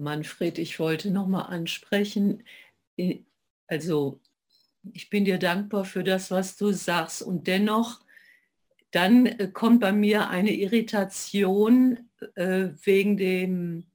[0.00, 2.42] Manfred, ich wollte noch mal ansprechen,
[3.66, 4.20] also
[4.92, 8.00] ich bin dir dankbar für das, was du sagst und dennoch,
[8.90, 13.86] dann äh, kommt bei mir eine Irritation äh, wegen dem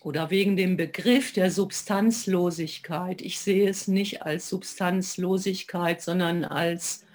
[0.00, 3.22] oder wegen dem Begriff der Substanzlosigkeit.
[3.22, 7.06] Ich sehe es nicht als Substanzlosigkeit, sondern als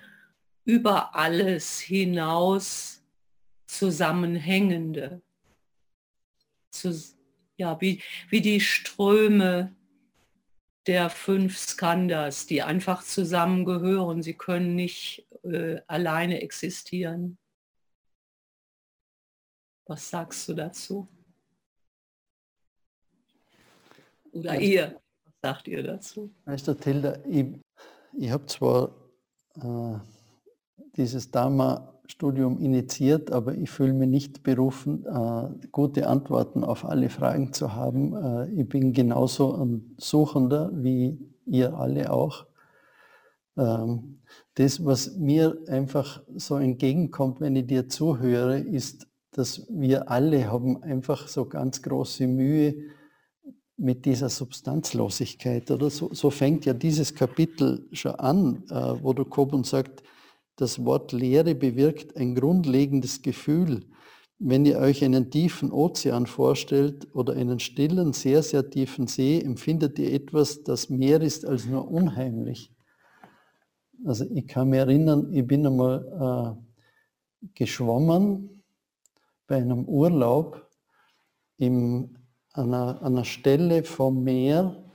[0.65, 3.04] über alles hinaus
[3.67, 5.22] zusammenhängende
[6.71, 6.93] zu,
[7.58, 9.75] ja, wie, wie die Ströme
[10.88, 14.23] der fünf Skandas, die einfach zusammengehören.
[14.23, 17.38] Sie können nicht äh, alleine existieren.
[19.86, 21.08] Was sagst du dazu?
[24.32, 24.60] Oder ja.
[24.60, 26.34] ihr, was sagt ihr dazu?
[26.45, 27.45] Weißt du, Tilda, ich,
[28.17, 28.95] ich habe zwar
[29.55, 29.99] äh,
[30.95, 37.10] dieses Dharma Studium initiiert, aber ich fühle mich nicht berufen, äh, gute Antworten auf alle
[37.10, 38.15] Fragen zu haben.
[38.15, 42.48] Äh, ich bin genauso ein Suchender wie ihr alle auch.
[43.58, 44.22] Ähm,
[44.56, 50.82] das, was mir einfach so entgegenkommt, wenn ich dir zuhöre, ist, dass wir alle haben
[50.82, 52.76] einfach so ganz große Mühe
[53.78, 55.69] mit dieser Substanzlosigkeit.
[55.69, 60.04] Oder so, so fängt ja dieses Kapitel schon an, äh, wo der Kobun sagt,
[60.60, 63.86] das Wort Leere bewirkt ein grundlegendes Gefühl.
[64.39, 70.00] Wenn ihr euch einen tiefen Ozean vorstellt oder einen stillen, sehr, sehr tiefen See, empfindet
[70.00, 72.74] ihr etwas, das mehr ist als nur unheimlich.
[74.06, 76.58] Also ich kann mich erinnern, ich bin einmal
[77.41, 78.63] äh, geschwommen
[79.48, 80.69] bei einem Urlaub
[81.58, 82.17] in
[82.54, 84.88] einer, einer Stelle vom Meer,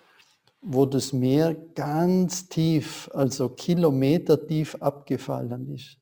[0.64, 5.98] wo das Meer ganz tief, also Kilometer tief abgefallen ist.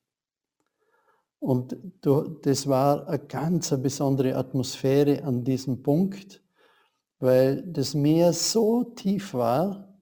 [1.39, 1.75] Und
[2.43, 6.41] das war eine ganz besondere Atmosphäre an diesem Punkt,
[7.19, 9.99] weil das Meer so tief war,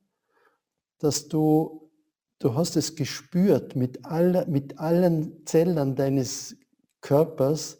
[0.99, 1.89] dass du,
[2.37, 6.55] du hast es gespürt mit, aller, mit allen Zellen deines
[7.01, 7.79] Körpers,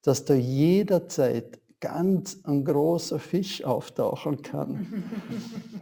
[0.00, 5.04] dass da jederzeit ganz ein großer Fisch auftauchen kann.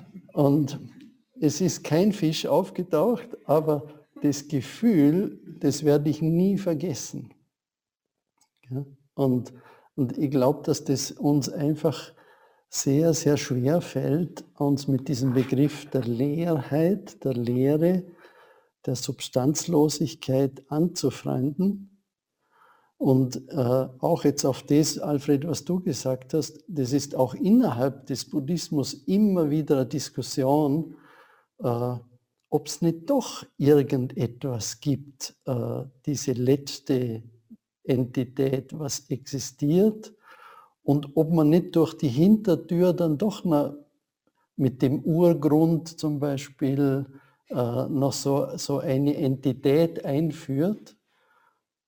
[0.32, 0.80] Und
[1.40, 7.34] es ist kein Fisch aufgetaucht, aber das Gefühl, das werde ich nie vergessen.
[9.14, 9.52] Und,
[9.96, 12.12] und ich glaube, dass das uns einfach
[12.68, 18.04] sehr, sehr schwer fällt, uns mit diesem Begriff der Leerheit, der Leere,
[18.86, 21.91] der Substanzlosigkeit anzufreunden
[23.02, 28.06] und äh, auch jetzt auf das, Alfred, was du gesagt hast, das ist auch innerhalb
[28.06, 30.94] des Buddhismus immer wieder eine Diskussion,
[31.58, 31.94] äh,
[32.48, 37.24] ob es nicht doch irgendetwas gibt, äh, diese letzte
[37.82, 40.14] Entität, was existiert,
[40.84, 43.74] und ob man nicht durch die Hintertür dann doch noch
[44.54, 47.06] mit dem Urgrund zum Beispiel
[47.48, 50.96] äh, noch so, so eine Entität einführt.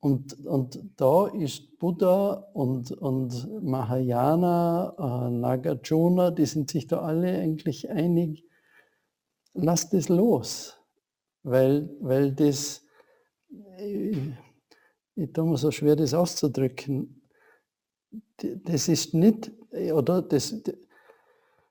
[0.05, 7.39] Und, und da ist Buddha und, und Mahayana, äh, Nagarjuna, die sind sich da alle
[7.39, 8.45] eigentlich einig,
[9.55, 10.77] lasst es los,
[11.43, 12.85] weil, weil das,
[13.79, 14.19] ich,
[15.15, 17.23] ich tue mir so schwer, das auszudrücken,
[18.37, 20.55] das ist nicht, oder das,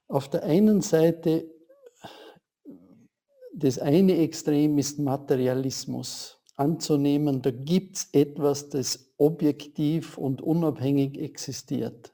[0.07, 1.51] auf der einen Seite,
[3.53, 12.13] das eine Extrem ist Materialismus, anzunehmen, da gibt es etwas, das objektiv und unabhängig existiert.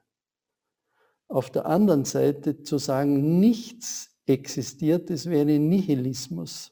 [1.27, 6.71] Auf der anderen Seite zu sagen, nichts existiert, das wäre Nihilismus.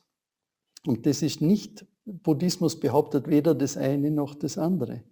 [0.85, 5.03] Und das ist nicht, Buddhismus behauptet weder das eine noch das andere.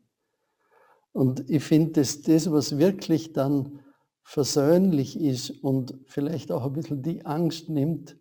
[1.11, 3.79] Und ich finde, dass das, was wirklich dann
[4.21, 8.17] versöhnlich ist und vielleicht auch ein bisschen die Angst nimmt,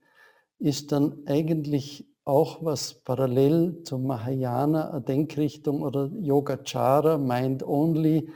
[0.58, 8.30] ist dann eigentlich auch was parallel zum Mahayana, Denkrichtung oder Yogacara, Mind Only,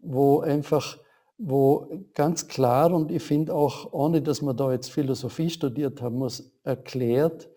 [0.00, 0.98] wo einfach,
[1.38, 6.18] wo ganz klar und ich finde auch, ohne dass man da jetzt Philosophie studiert haben
[6.18, 7.48] muss, erklärt,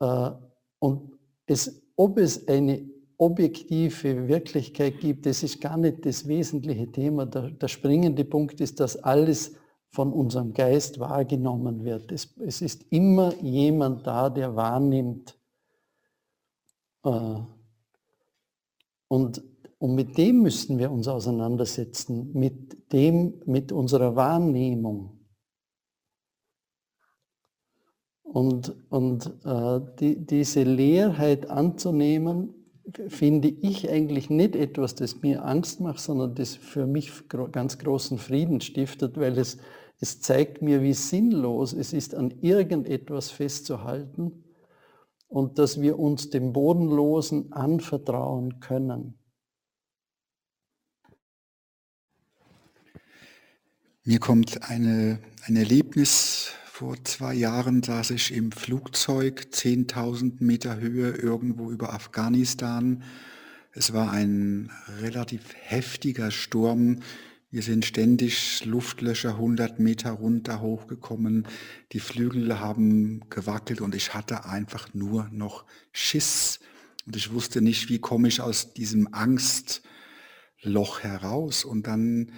[0.00, 0.30] äh,
[0.78, 1.12] und
[1.46, 2.88] es, ob es eine
[3.18, 7.24] objektive Wirklichkeit gibt, das ist gar nicht das wesentliche Thema.
[7.26, 9.54] Der, der springende Punkt ist, dass alles
[9.96, 12.12] von unserem Geist wahrgenommen wird.
[12.12, 15.38] Es, es ist immer jemand da, der wahrnimmt.
[17.02, 17.36] Äh,
[19.08, 19.42] und,
[19.78, 25.18] und mit dem müssen wir uns auseinandersetzen, mit dem, mit unserer Wahrnehmung.
[28.22, 32.52] Und, und äh, die, diese Leerheit anzunehmen,
[33.08, 37.10] finde ich eigentlich nicht etwas, das mir Angst macht, sondern das für mich
[37.50, 39.56] ganz großen Frieden stiftet, weil es,
[39.98, 44.44] es zeigt mir, wie sinnlos es ist, an irgendetwas festzuhalten
[45.28, 49.18] und dass wir uns dem Bodenlosen anvertrauen können.
[54.04, 61.12] Mir kommt eine, ein Erlebnis vor zwei Jahren saß ich im Flugzeug, 10.000 Meter Höhe,
[61.12, 63.02] irgendwo über Afghanistan.
[63.72, 64.70] Es war ein
[65.00, 67.00] relativ heftiger Sturm.
[67.48, 71.46] Wir sind ständig Luftlöcher 100 Meter runter hochgekommen.
[71.92, 76.58] Die Flügel haben gewackelt und ich hatte einfach nur noch Schiss.
[77.06, 79.80] Und ich wusste nicht, wie komme ich aus diesem Angstloch
[81.00, 81.64] heraus.
[81.64, 82.32] Und dann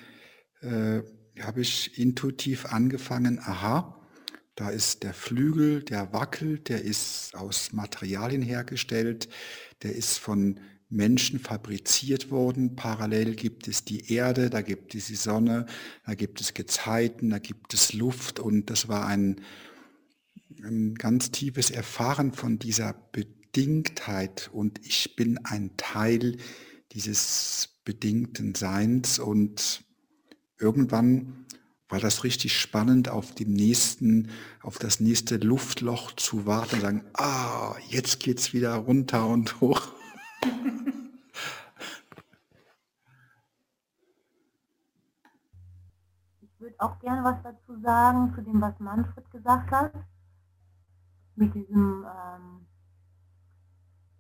[0.61, 1.01] äh,
[1.41, 3.99] habe ich intuitiv angefangen, aha,
[4.57, 9.31] da ist der Flügel, der wackelt, der ist aus Materialien hergestellt,
[9.83, 10.61] der ist von
[10.91, 12.75] Menschen fabriziert worden.
[12.77, 15.67] Parallel gibt es die Erde, da gibt es die Sonne,
[16.07, 19.41] da gibt es Gezeiten, da gibt es Luft und das war ein,
[20.63, 26.37] ein ganz tiefes Erfahren von dieser Bedingtheit und ich bin ein Teil
[26.93, 29.85] dieses bedingten Seins und
[30.59, 31.45] irgendwann
[31.89, 34.29] war das richtig spannend, auf dem nächsten,
[34.63, 39.98] auf das nächste Luftloch zu warten und sagen, ah, jetzt geht's wieder runter und hoch.
[46.41, 49.93] Ich würde auch gerne was dazu sagen, zu dem, was Manfred gesagt hat,
[51.37, 52.67] mit diesem ähm,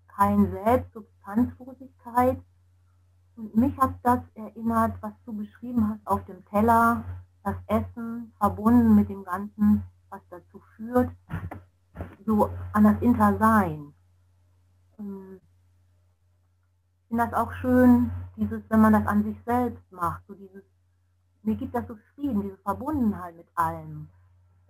[0.06, 2.42] kein Selbst, Substanzlosigkeit.
[3.36, 7.04] Und mich hat das erinnert, was du beschrieben hast auf dem Teller,
[7.44, 11.10] das Essen verbunden mit dem Ganzen, was dazu führt,
[12.26, 13.94] so an das Intersein.
[14.98, 15.40] Ähm,
[17.08, 20.62] ich finde das auch schön, dieses, wenn man das an sich selbst macht, so dieses,
[21.42, 24.08] mir gibt das so Frieden, diese Verbundenheit mit allem.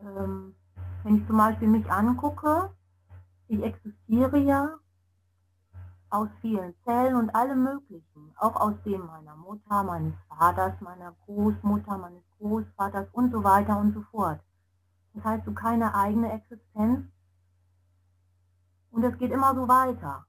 [0.00, 0.54] Ähm,
[1.02, 2.70] wenn ich zum Beispiel mich angucke,
[3.48, 4.76] ich existiere ja
[6.10, 11.98] aus vielen Zellen und allem Möglichen, auch aus dem meiner Mutter, meines Vaters, meiner Großmutter,
[11.98, 14.38] meines Großvaters und so weiter und so fort.
[15.14, 17.04] Das heißt, du keine eigene Existenz
[18.92, 20.24] und es geht immer so weiter.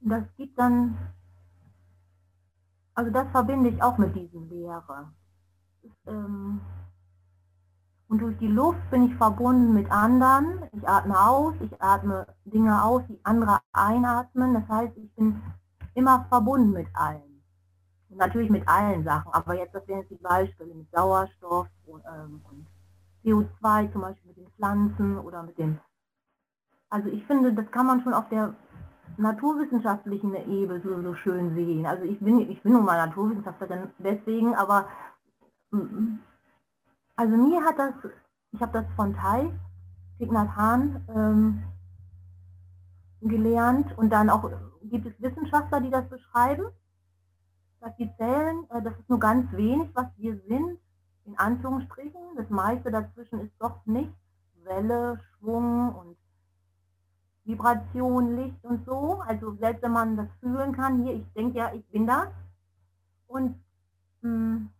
[0.00, 0.98] Und das gibt dann,
[3.00, 5.10] also das verbinde ich auch mit diesem Lehre.
[6.06, 6.60] Ähm,
[8.08, 10.64] und durch die Luft bin ich verbunden mit anderen.
[10.72, 14.52] Ich atme aus, ich atme Dinge aus, die andere einatmen.
[14.52, 15.40] Das heißt, ich bin
[15.94, 17.42] immer verbunden mit allen.
[18.10, 22.02] Und natürlich mit allen Sachen, aber jetzt, das wären jetzt die Beispiele mit Sauerstoff und,
[22.04, 22.66] ähm, und
[23.24, 25.80] CO2 zum Beispiel mit den Pflanzen oder mit den...
[26.90, 28.54] Also ich finde, das kann man schon auf der
[29.20, 31.86] naturwissenschaftlichen Ebene so, so schön sehen.
[31.86, 34.88] Also ich bin, ich bin nun mal Naturwissenschaftlerin deswegen, aber
[35.70, 36.18] mm,
[37.16, 37.94] also mir hat das
[38.52, 39.52] ich habe das von Thai,
[40.18, 41.62] Nhat Hanh, ähm,
[43.22, 44.50] gelernt und dann auch
[44.82, 46.64] gibt es Wissenschaftler, die das beschreiben,
[47.80, 50.78] dass sie zählen, äh, das ist nur ganz wenig, was wir sind,
[51.24, 52.20] in Anführungsstrichen.
[52.36, 54.12] Das meiste dazwischen ist doch nicht
[54.64, 56.16] Welle, Schwung und
[57.50, 59.20] Vibration, Licht und so.
[59.26, 62.28] Also selbst wenn man das fühlen kann, hier, ich denke ja, ich bin das.
[63.26, 63.56] Und
[64.22, 64.70] mh, hm,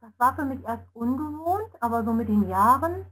[0.00, 3.06] das war für mich erst ungewohnt, aber so mit den Jahren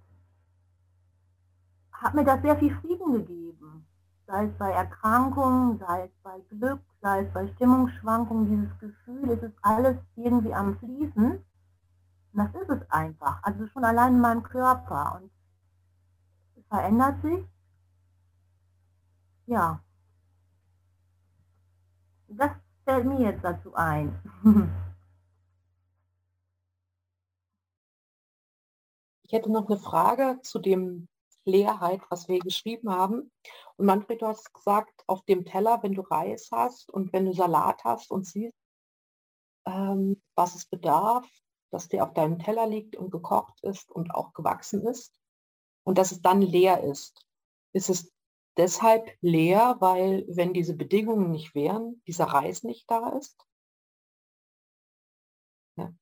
[1.92, 3.86] hat mir das sehr viel Frieden gegeben.
[4.26, 9.42] Sei es bei Erkrankungen, sei es bei Glück, sei es bei Stimmungsschwankungen, dieses Gefühl, es
[9.42, 11.32] ist alles irgendwie am Fließen.
[11.32, 11.42] Und
[12.32, 13.42] das ist es einfach.
[13.42, 15.20] Also schon allein in meinem Körper.
[15.20, 15.30] Und
[16.74, 17.46] verändert sich.
[19.46, 19.80] Ja.
[22.28, 22.50] Das
[22.84, 24.20] fällt mir jetzt dazu ein.
[29.26, 31.08] Ich hätte noch eine Frage zu dem
[31.44, 33.32] Leerheit, was wir geschrieben haben.
[33.76, 37.32] Und Manfred, du hast gesagt, auf dem Teller, wenn du Reis hast und wenn du
[37.32, 38.54] Salat hast und siehst,
[39.66, 41.26] ähm, was es bedarf,
[41.70, 45.18] dass der auf deinem Teller liegt und gekocht ist und auch gewachsen ist
[45.84, 47.26] und dass es dann leer ist.
[47.72, 48.12] Ist es
[48.56, 53.36] deshalb leer, weil wenn diese Bedingungen nicht wären, dieser Reis nicht da ist?
[55.76, 55.92] Ja.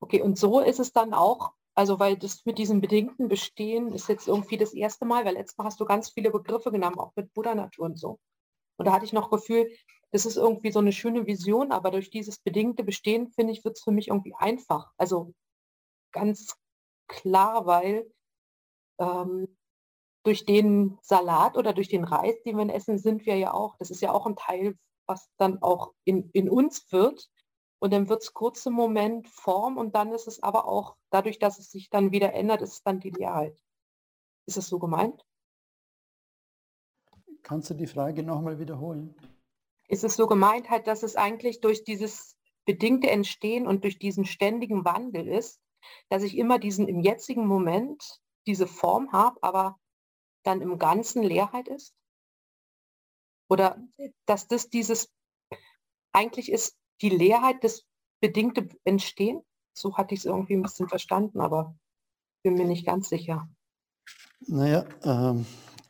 [0.00, 4.08] Okay, und so ist es dann auch also weil das mit diesem bedingten Bestehen ist
[4.08, 7.12] jetzt irgendwie das erste Mal, weil letztes Mal hast du ganz viele Begriffe genommen, auch
[7.16, 8.18] mit Buddha-Natur und so.
[8.78, 9.70] Und da hatte ich noch Gefühl,
[10.10, 13.76] das ist irgendwie so eine schöne Vision, aber durch dieses bedingte Bestehen, finde ich, wird
[13.76, 14.90] es für mich irgendwie einfach.
[14.96, 15.34] Also
[16.12, 16.56] ganz
[17.08, 18.10] klar, weil
[18.98, 19.56] ähm,
[20.24, 23.90] durch den Salat oder durch den Reis, den wir essen, sind wir ja auch, das
[23.90, 24.76] ist ja auch ein Teil,
[25.06, 27.30] was dann auch in, in uns wird.
[27.78, 31.38] Und dann wird es kurz im Moment Form und dann ist es aber auch, dadurch,
[31.38, 33.62] dass es sich dann wieder ändert, ist es dann die Leerheit.
[34.46, 35.24] Ist es so gemeint?
[37.42, 39.14] Kannst du die Frage nochmal wiederholen?
[39.88, 44.24] Ist es so gemeint halt, dass es eigentlich durch dieses bedingte Entstehen und durch diesen
[44.24, 45.60] ständigen Wandel ist,
[46.08, 49.78] dass ich immer diesen im jetzigen Moment diese Form habe, aber
[50.44, 51.94] dann im Ganzen Leerheit ist?
[53.48, 53.78] Oder
[54.26, 55.12] dass das dieses,
[56.12, 57.84] eigentlich ist die Leerheit, das
[58.20, 59.42] bedingte Entstehen.
[59.72, 61.76] So hatte ich es irgendwie ein bisschen verstanden, aber
[62.42, 63.48] bin mir nicht ganz sicher.
[64.46, 65.46] Naja, ähm,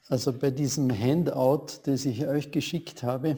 [0.09, 3.37] also bei diesem Handout, das ich euch geschickt habe,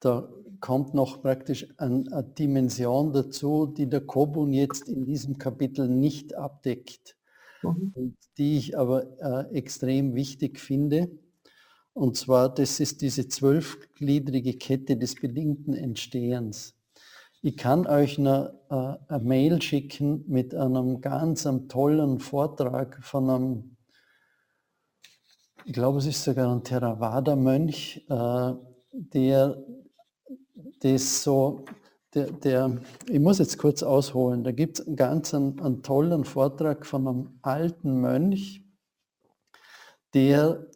[0.00, 0.28] da
[0.60, 7.16] kommt noch praktisch eine Dimension dazu, die der Kobun jetzt in diesem Kapitel nicht abdeckt,
[7.62, 8.16] mhm.
[8.38, 11.10] die ich aber äh, extrem wichtig finde.
[11.92, 16.74] Und zwar, das ist diese zwölfgliedrige Kette des bedingten Entstehens.
[17.42, 23.30] Ich kann euch eine, äh, eine Mail schicken mit einem ganz einem tollen Vortrag von
[23.30, 23.76] einem,
[25.64, 28.52] ich glaube, es ist sogar ein Theravada-Mönch, äh,
[28.92, 29.62] der
[30.80, 31.64] das so,
[32.16, 36.24] der, der, ich muss jetzt kurz ausholen, da gibt es einen ganz einen, einen tollen
[36.24, 38.62] Vortrag von einem alten Mönch,
[40.14, 40.66] der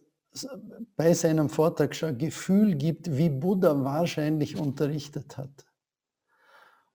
[0.97, 5.67] bei seinem Vortrag schon Gefühl gibt, wie Buddha wahrscheinlich unterrichtet hat.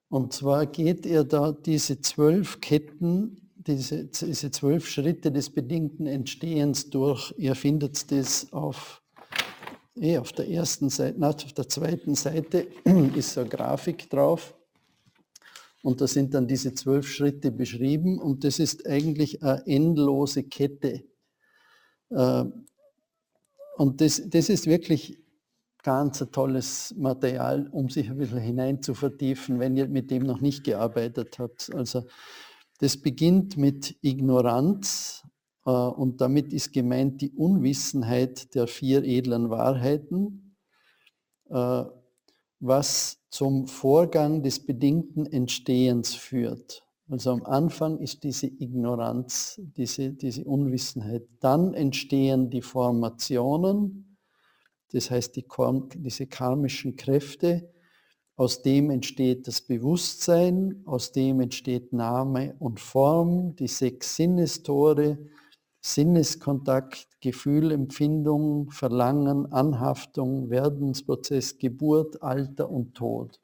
[0.07, 6.89] Und zwar geht er da diese zwölf Ketten, diese, diese zwölf Schritte des bedingten Entstehens
[6.89, 7.33] durch.
[7.37, 9.01] Ihr findet das auf,
[9.95, 12.67] eh, auf der ersten Seite, na, auf der zweiten Seite
[13.15, 14.55] ist so eine Grafik drauf.
[15.83, 21.03] Und da sind dann diese zwölf Schritte beschrieben und das ist eigentlich eine endlose Kette.
[22.09, 22.45] Äh,
[23.77, 25.19] und das, das ist wirklich
[25.83, 30.23] ganz ein tolles Material, um sich ein bisschen hinein zu vertiefen, wenn ihr mit dem
[30.23, 31.71] noch nicht gearbeitet habt.
[31.75, 32.05] Also
[32.79, 35.24] das beginnt mit Ignoranz
[35.71, 40.55] und damit ist gemeint die Unwissenheit der vier edlen Wahrheiten,
[41.49, 41.83] äh,
[42.59, 46.83] was zum Vorgang des bedingten Entstehens führt.
[47.09, 51.27] Also am Anfang ist diese Ignoranz, diese, diese Unwissenheit.
[51.39, 54.17] Dann entstehen die Formationen,
[54.91, 55.45] das heißt die,
[55.97, 57.71] diese karmischen Kräfte.
[58.37, 65.17] Aus dem entsteht das Bewusstsein, aus dem entsteht Name und Form, die sechs Sinnestore,
[65.85, 73.39] Sinneskontakt, Gefühlempfindung, Verlangen, Anhaftung, Werdensprozess, Geburt, Alter und Tod.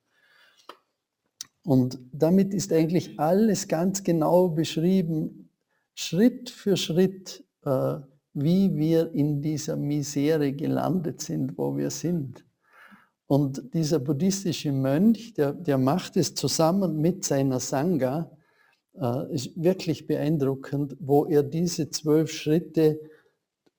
[1.64, 5.52] Und damit ist eigentlich alles ganz genau beschrieben,
[5.94, 7.98] Schritt für Schritt, äh,
[8.34, 12.44] wie wir in dieser Misere gelandet sind, wo wir sind.
[13.28, 18.32] Und dieser buddhistische Mönch, der, der macht es zusammen mit seiner Sangha,
[19.00, 23.00] äh, ist wirklich beeindruckend, wo er diese zwölf Schritte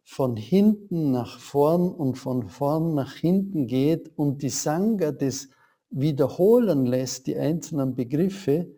[0.05, 5.49] von hinten nach vorn und von vorn nach hinten geht und die Sangha das
[5.91, 8.69] wiederholen lässt, die einzelnen Begriffe.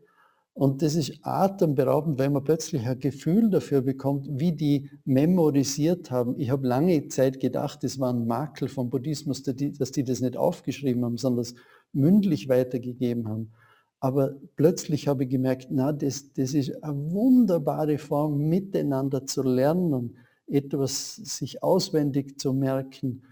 [0.53, 6.39] Und das ist atemberaubend, weil man plötzlich ein Gefühl dafür bekommt, wie die memorisiert haben.
[6.39, 10.37] Ich habe lange Zeit gedacht, das war ein Makel vom Buddhismus, dass die das nicht
[10.37, 11.55] aufgeschrieben haben, sondern das
[11.93, 13.53] mündlich weitergegeben haben.
[14.05, 20.18] Aber plötzlich habe ich gemerkt, na, das, das ist eine wunderbare Form, miteinander zu lernen,
[20.46, 23.22] etwas sich auswendig zu merken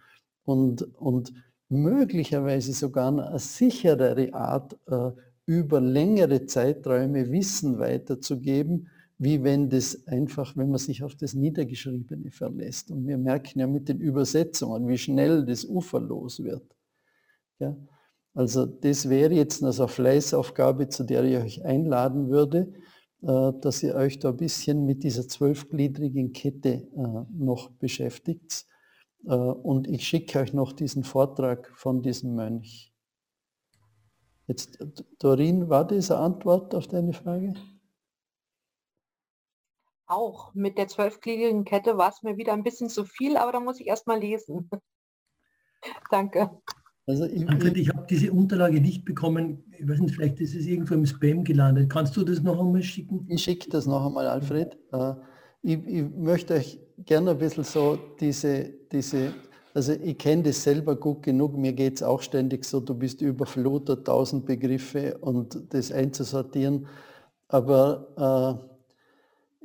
[0.44, 1.34] und, und
[1.68, 5.10] möglicherweise sogar eine sicherere Art, äh,
[5.44, 12.30] über längere Zeiträume Wissen weiterzugeben, wie wenn das einfach, wenn man sich auf das Niedergeschriebene
[12.30, 12.90] verlässt.
[12.90, 16.64] Und wir merken ja mit den Übersetzungen, wie schnell das uferlos wird.
[17.58, 17.76] Ja?
[18.34, 22.72] Also das wäre jetzt eine Fleißaufgabe, zu der ich euch einladen würde,
[23.22, 28.66] äh, dass ihr euch da ein bisschen mit dieser zwölfgliedrigen Kette äh, noch beschäftigt.
[29.26, 32.92] Äh, und ich schicke euch noch diesen Vortrag von diesem Mönch.
[34.46, 34.78] Jetzt,
[35.18, 37.54] Dorin, war das eine Antwort auf deine Frage?
[40.06, 43.60] Auch mit der zwölfgliedrigen Kette war es mir wieder ein bisschen zu viel, aber da
[43.60, 44.68] muss ich erst mal lesen.
[46.10, 46.50] Danke.
[47.12, 49.62] Also ich, Alfred, ich habe diese Unterlage nicht bekommen.
[49.78, 51.90] Ich weiß nicht, vielleicht ist es irgendwo im Spam gelandet.
[51.90, 53.26] Kannst du das noch einmal schicken?
[53.28, 54.78] Ich schicke das noch einmal, Alfred.
[54.92, 55.12] Äh,
[55.62, 59.34] ich, ich, möchte euch gerne ein bisschen so diese, diese
[59.74, 63.20] also ich kenne das selber gut genug, mir geht es auch ständig so, du bist
[63.20, 66.86] überflutet, tausend Begriffe und das einzusortieren.
[67.48, 68.71] Aber äh,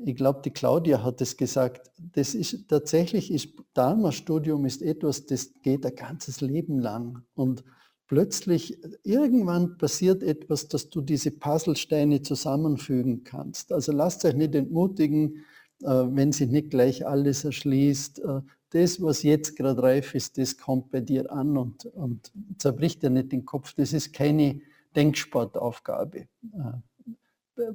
[0.03, 5.53] ich glaube, die Claudia hat es gesagt, das ist tatsächlich, ist, Dharma-Studium ist etwas, das
[5.61, 7.23] geht ein ganzes Leben lang.
[7.33, 7.63] Und
[8.07, 13.71] plötzlich, irgendwann passiert etwas, dass du diese Puzzlesteine zusammenfügen kannst.
[13.71, 15.45] Also lasst euch nicht entmutigen,
[15.81, 18.19] äh, wenn sich nicht gleich alles erschließt.
[18.19, 18.41] Äh,
[18.71, 23.09] das, was jetzt gerade reif ist, das kommt bei dir an und, und zerbricht dir
[23.09, 23.73] nicht den Kopf.
[23.73, 24.59] Das ist keine
[24.95, 26.27] Denksportaufgabe.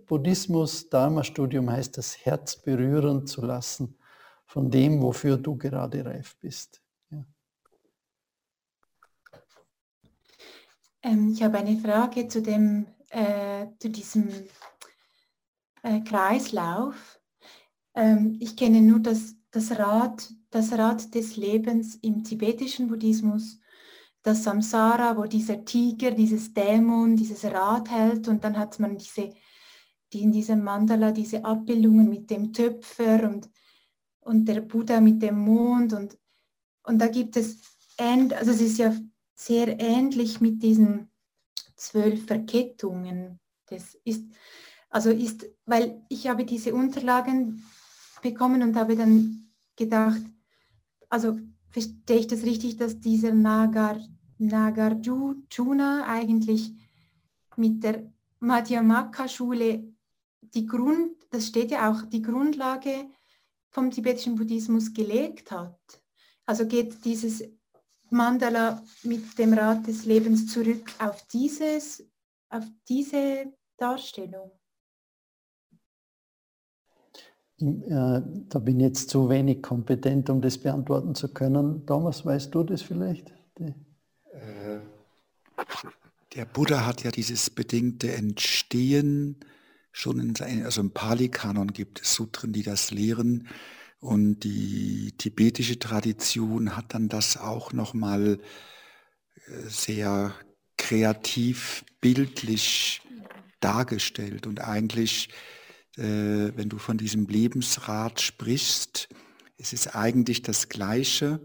[0.07, 3.99] Buddhismus, Dharma-Studium heißt, das Herz berühren zu lassen
[4.47, 6.83] von dem, wofür du gerade reif bist.
[7.11, 7.25] Ja.
[11.03, 14.29] Ähm, ich habe eine Frage zu, dem, äh, zu diesem
[15.83, 17.21] äh, Kreislauf.
[17.95, 23.59] Ähm, ich kenne nur das, das, Rad, das Rad des Lebens im tibetischen Buddhismus,
[24.23, 29.33] das Samsara, wo dieser Tiger, dieses Dämon, dieses Rad hält und dann hat man diese
[30.13, 33.49] die in diesem Mandala diese Abbildungen mit dem Töpfer und,
[34.21, 36.19] und der Buddha mit dem Mond und,
[36.85, 37.59] und da gibt es,
[37.99, 38.95] also es ist ja
[39.35, 41.11] sehr ähnlich mit diesen
[41.77, 43.41] zwölf Verkettungen.
[43.67, 44.25] Das ist,
[44.91, 47.65] also ist, weil ich habe diese Unterlagen
[48.23, 50.21] bekommen und habe dann gedacht,
[51.09, 51.39] also
[51.71, 53.99] verstehe ich das richtig, dass dieser Nagar,
[54.39, 56.73] Nagarjuna eigentlich
[57.57, 59.92] mit der Madhyamaka-Schule
[60.55, 63.07] die Grund, das steht ja auch, die Grundlage
[63.71, 65.79] vom tibetischen Buddhismus gelegt hat.
[66.45, 67.43] Also geht dieses
[68.11, 72.07] Mandala mit dem Rat des Lebens zurück auf, dieses,
[72.51, 74.51] auf diese Darstellung.
[77.61, 81.87] Äh, da bin ich jetzt zu wenig kompetent, um das beantworten zu können.
[81.87, 83.33] Thomas, weißt du das vielleicht?
[83.59, 84.81] Äh,
[86.35, 89.37] der Buddha hat ja dieses bedingte Entstehen
[89.93, 93.49] schon in seinem, also im Pali-Kanon gibt es Sutren, die das lehren.
[94.01, 98.41] Und die tibetische Tradition hat dann das auch nochmal
[99.47, 100.35] äh, sehr
[100.77, 103.03] kreativ, bildlich
[103.61, 104.49] dargestellt.
[104.49, 105.29] Und eigentlich,
[105.97, 109.09] äh, wenn du von diesem Lebensrat sprichst,
[109.59, 111.41] es ist eigentlich das Gleiche,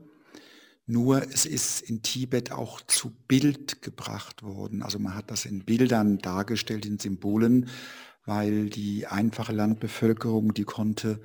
[0.87, 4.81] nur es ist in Tibet auch zu Bild gebracht worden.
[4.81, 7.69] Also man hat das in Bildern dargestellt, in Symbolen
[8.27, 11.21] weil die einfache Landbevölkerung, die konnte,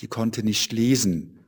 [0.00, 1.38] die konnte nicht lesen.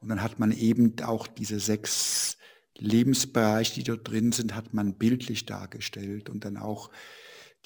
[0.00, 2.38] Und dann hat man eben auch diese sechs
[2.78, 6.90] Lebensbereiche, die dort drin sind, hat man bildlich dargestellt und dann auch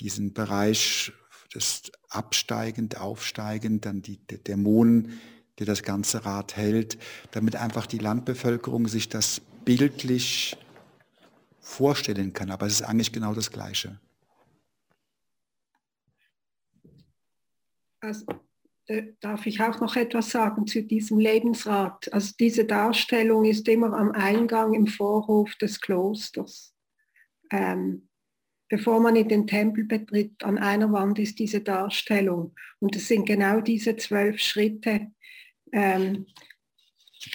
[0.00, 1.12] diesen Bereich
[1.54, 5.20] des absteigend, aufsteigend, dann die, der Dämonen,
[5.60, 6.98] der das ganze Rad hält,
[7.30, 10.56] damit einfach die Landbevölkerung sich das bildlich
[11.60, 12.50] vorstellen kann.
[12.50, 14.00] Aber es ist eigentlich genau das Gleiche.
[18.02, 18.26] Also,
[18.86, 22.12] äh, darf ich auch noch etwas sagen zu diesem Lebensrat?
[22.12, 26.74] Also diese Darstellung ist immer am Eingang im Vorhof des Klosters.
[27.50, 28.08] Ähm,
[28.68, 32.54] bevor man in den Tempel betritt, an einer Wand ist diese Darstellung.
[32.80, 35.12] Und es sind genau diese zwölf Schritte
[35.72, 36.26] ähm,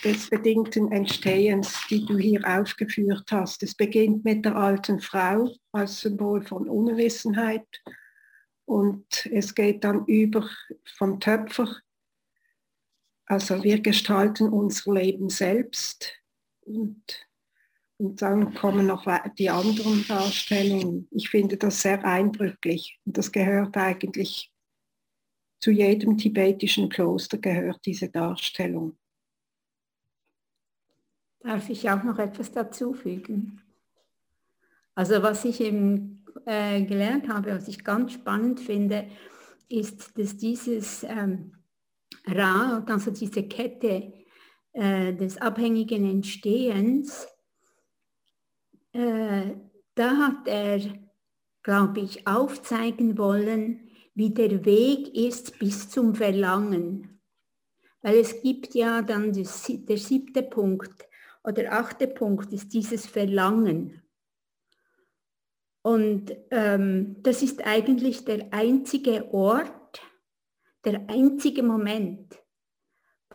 [0.04, 3.64] des bedingten Entstehens, die du hier aufgeführt hast.
[3.64, 7.68] Es beginnt mit der alten Frau als Symbol von Unwissenheit
[8.68, 10.48] und es geht dann über
[10.98, 11.78] vom Töpfer.
[13.26, 16.14] Also wir gestalten unser Leben selbst
[16.62, 17.02] und
[18.00, 19.08] und dann kommen noch
[19.40, 21.08] die anderen Darstellungen.
[21.10, 23.00] Ich finde das sehr eindrücklich.
[23.06, 24.52] Und das gehört eigentlich
[25.60, 28.98] zu jedem tibetischen Kloster gehört diese Darstellung.
[31.40, 33.62] Darf ich auch noch etwas dazufügen?
[34.94, 39.08] Also was ich eben äh, gelernt habe, was ich ganz spannend finde,
[39.70, 41.54] ist, dass dieses ähm,
[42.26, 44.14] Rad, also diese Kette
[44.74, 47.28] äh, des abhängigen Entstehens,
[48.94, 49.56] äh,
[49.96, 50.80] da hat er,
[51.64, 57.20] glaube ich, aufzeigen wollen, wie der Weg ist bis zum Verlangen.
[58.02, 61.08] Weil es gibt ja dann das, der siebte Punkt
[61.44, 64.02] oder achte Punkt ist dieses Verlangen.
[65.82, 70.02] Und ähm, das ist eigentlich der einzige Ort,
[70.84, 72.38] der einzige Moment,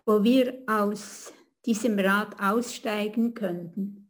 [0.04, 1.32] wo wir aus
[1.64, 4.02] diesem Rad aussteigen könnten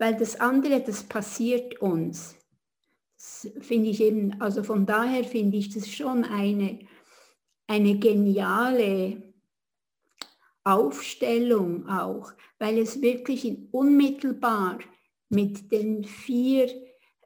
[0.00, 2.34] weil das andere, das passiert uns.
[3.16, 6.78] Das finde ich eben, also von daher finde ich das schon eine,
[7.66, 9.34] eine geniale
[10.64, 14.78] Aufstellung auch, weil es wirklich unmittelbar
[15.28, 16.70] mit den vier,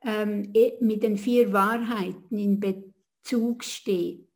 [0.04, 4.28] ähm, e, mit den vier Wahrheiten in Bezug steht.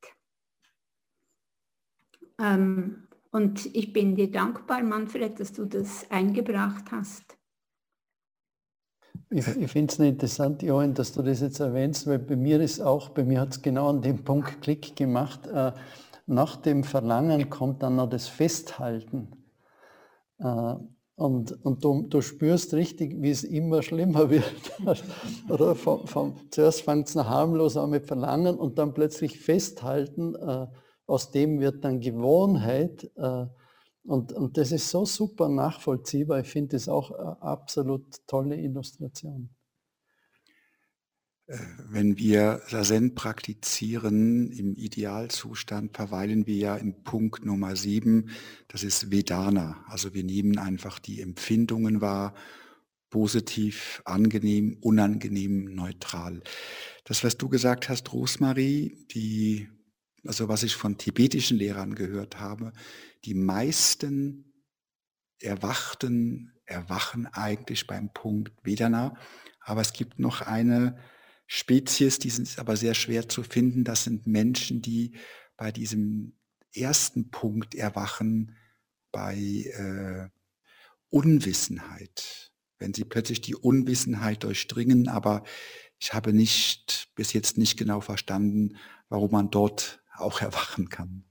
[2.40, 7.36] Ähm, und ich bin dir dankbar, Manfred, dass du das eingebracht hast.
[9.30, 12.80] Ich, ich finde es interessant, Johann, dass du das jetzt erwähnst, weil bei mir ist
[12.80, 15.46] auch, bei mir hat es genau an dem Punkt Klick gemacht.
[15.46, 15.72] Äh,
[16.26, 19.28] nach dem Verlangen kommt dann noch das Festhalten.
[20.38, 20.74] Äh,
[21.18, 24.44] und, und du, du, spürst richtig, wie es immer schlimmer wird.
[25.48, 30.36] Oder vom, vom, zuerst fängt es noch harmlos an mit Verlangen und dann plötzlich Festhalten.
[30.36, 30.68] Äh,
[31.08, 33.10] aus dem wird dann Gewohnheit.
[33.16, 33.46] Äh,
[34.04, 36.38] und, und das ist so super nachvollziehbar.
[36.38, 39.50] Ich finde das auch eine absolut tolle Illustration.
[41.49, 48.30] Wenn wir Sazen praktizieren, im Idealzustand verweilen wir ja im Punkt Nummer sieben,
[48.68, 49.82] das ist Vedana.
[49.88, 52.34] Also wir nehmen einfach die Empfindungen wahr,
[53.09, 56.42] positiv, angenehm, unangenehm, neutral.
[57.05, 59.68] Das, was du gesagt hast, Rosmarie, die
[60.26, 62.72] also was ich von tibetischen Lehrern gehört habe,
[63.24, 64.53] die meisten
[65.40, 69.16] Erwachten erwachen eigentlich beim Punkt Vedana,
[69.61, 70.99] aber es gibt noch eine
[71.51, 75.12] Spezies, die sind aber sehr schwer zu finden, das sind Menschen, die
[75.57, 76.34] bei diesem
[76.74, 78.55] ersten Punkt erwachen,
[79.11, 80.28] bei äh,
[81.09, 82.53] Unwissenheit.
[82.78, 85.42] Wenn sie plötzlich die Unwissenheit durchdringen, aber
[85.99, 88.76] ich habe nicht bis jetzt nicht genau verstanden,
[89.09, 91.24] warum man dort auch erwachen kann.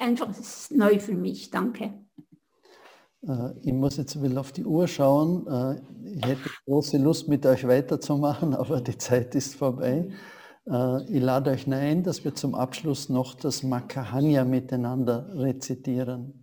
[0.00, 0.28] Einfach,
[0.70, 1.94] neu für mich, danke.
[3.26, 5.46] Äh, ich muss jetzt wieder auf die Uhr schauen.
[5.46, 5.80] Äh,
[6.16, 10.08] ich hätte große Lust, mit euch weiterzumachen, aber die Zeit ist vorbei.
[10.66, 16.41] Äh, ich lade euch ein, dass wir zum Abschluss noch das Makahanya miteinander rezitieren.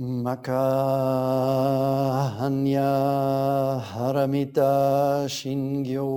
[0.00, 0.40] Makahanya
[3.84, 6.08] Haramita Shingyo.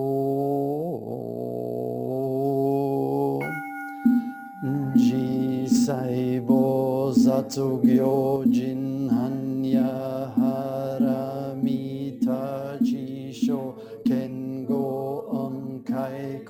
[4.96, 11.60] Jisaibo Zatsugyo Jinhanya Haramita
[12.80, 13.76] Jisho
[14.08, 16.43] Kengo Onkai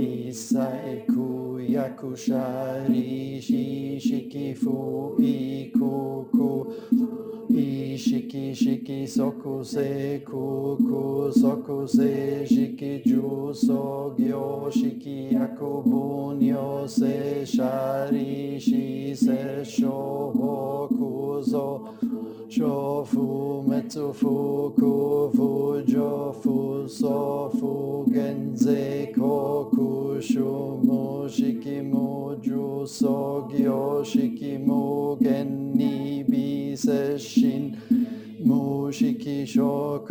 [0.00, 6.74] Isaiku Yakushari Shishiki Fu Ikuku
[7.54, 17.44] shiki shiki soku se kuku soku se shiki ju so gyo shiki yaku bunyo se
[17.46, 21.94] shari shi se sho hoku zo
[22.48, 32.86] shofu metsu fuku fujo fu jo fu so fu genze koku shumu shiki mu ju
[32.86, 37.76] so gyo shiki mu gen ni bi se 心。
[38.42, 40.02] 無識色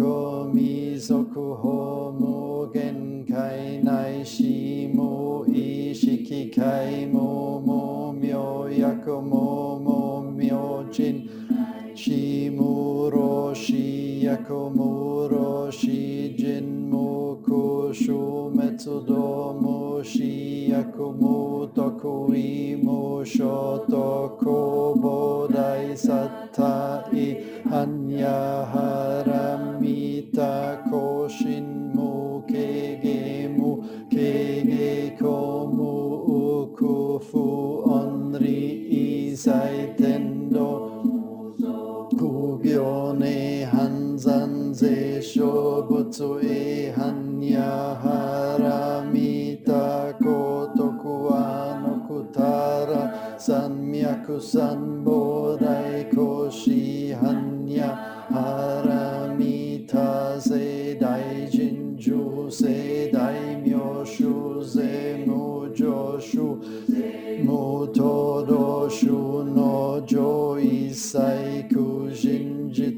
[0.54, 1.24] 未足
[1.56, 11.28] 法無限界内視無意識界無無明薬無無明人。
[11.96, 16.23] シ無ロシ薬無ろシ
[17.94, 35.94] Metsudomo Shiakumo Tokuimo Shotoko Bodai Sattai Hanya Haramita Koshin Mo Kegemu Kege Komu
[36.74, 38.90] Ukufu Onri
[39.32, 39.93] Isai
[45.36, 64.44] 諸仏違反やはらみたことくわのくたら三脈三菩提古師藩やはらみた世大人中世大名衆
[67.44, 72.53] ムトドシュノジョのサイクジン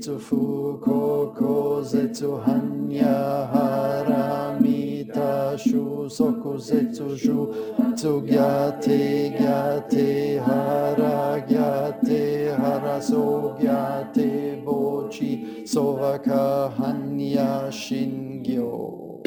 [0.05, 7.53] kujinjitsu fuko zetsu hanya haramita shu soku zetsu shu
[7.95, 19.23] tsugyate gyate hara gyate hara so gyate bochi sovaka hanya shingyo.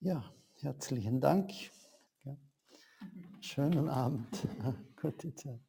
[0.00, 0.22] Ja,
[0.62, 1.50] herzlichen Dank.
[3.40, 4.48] Schönen Abend.
[4.96, 5.65] Gute Zeit.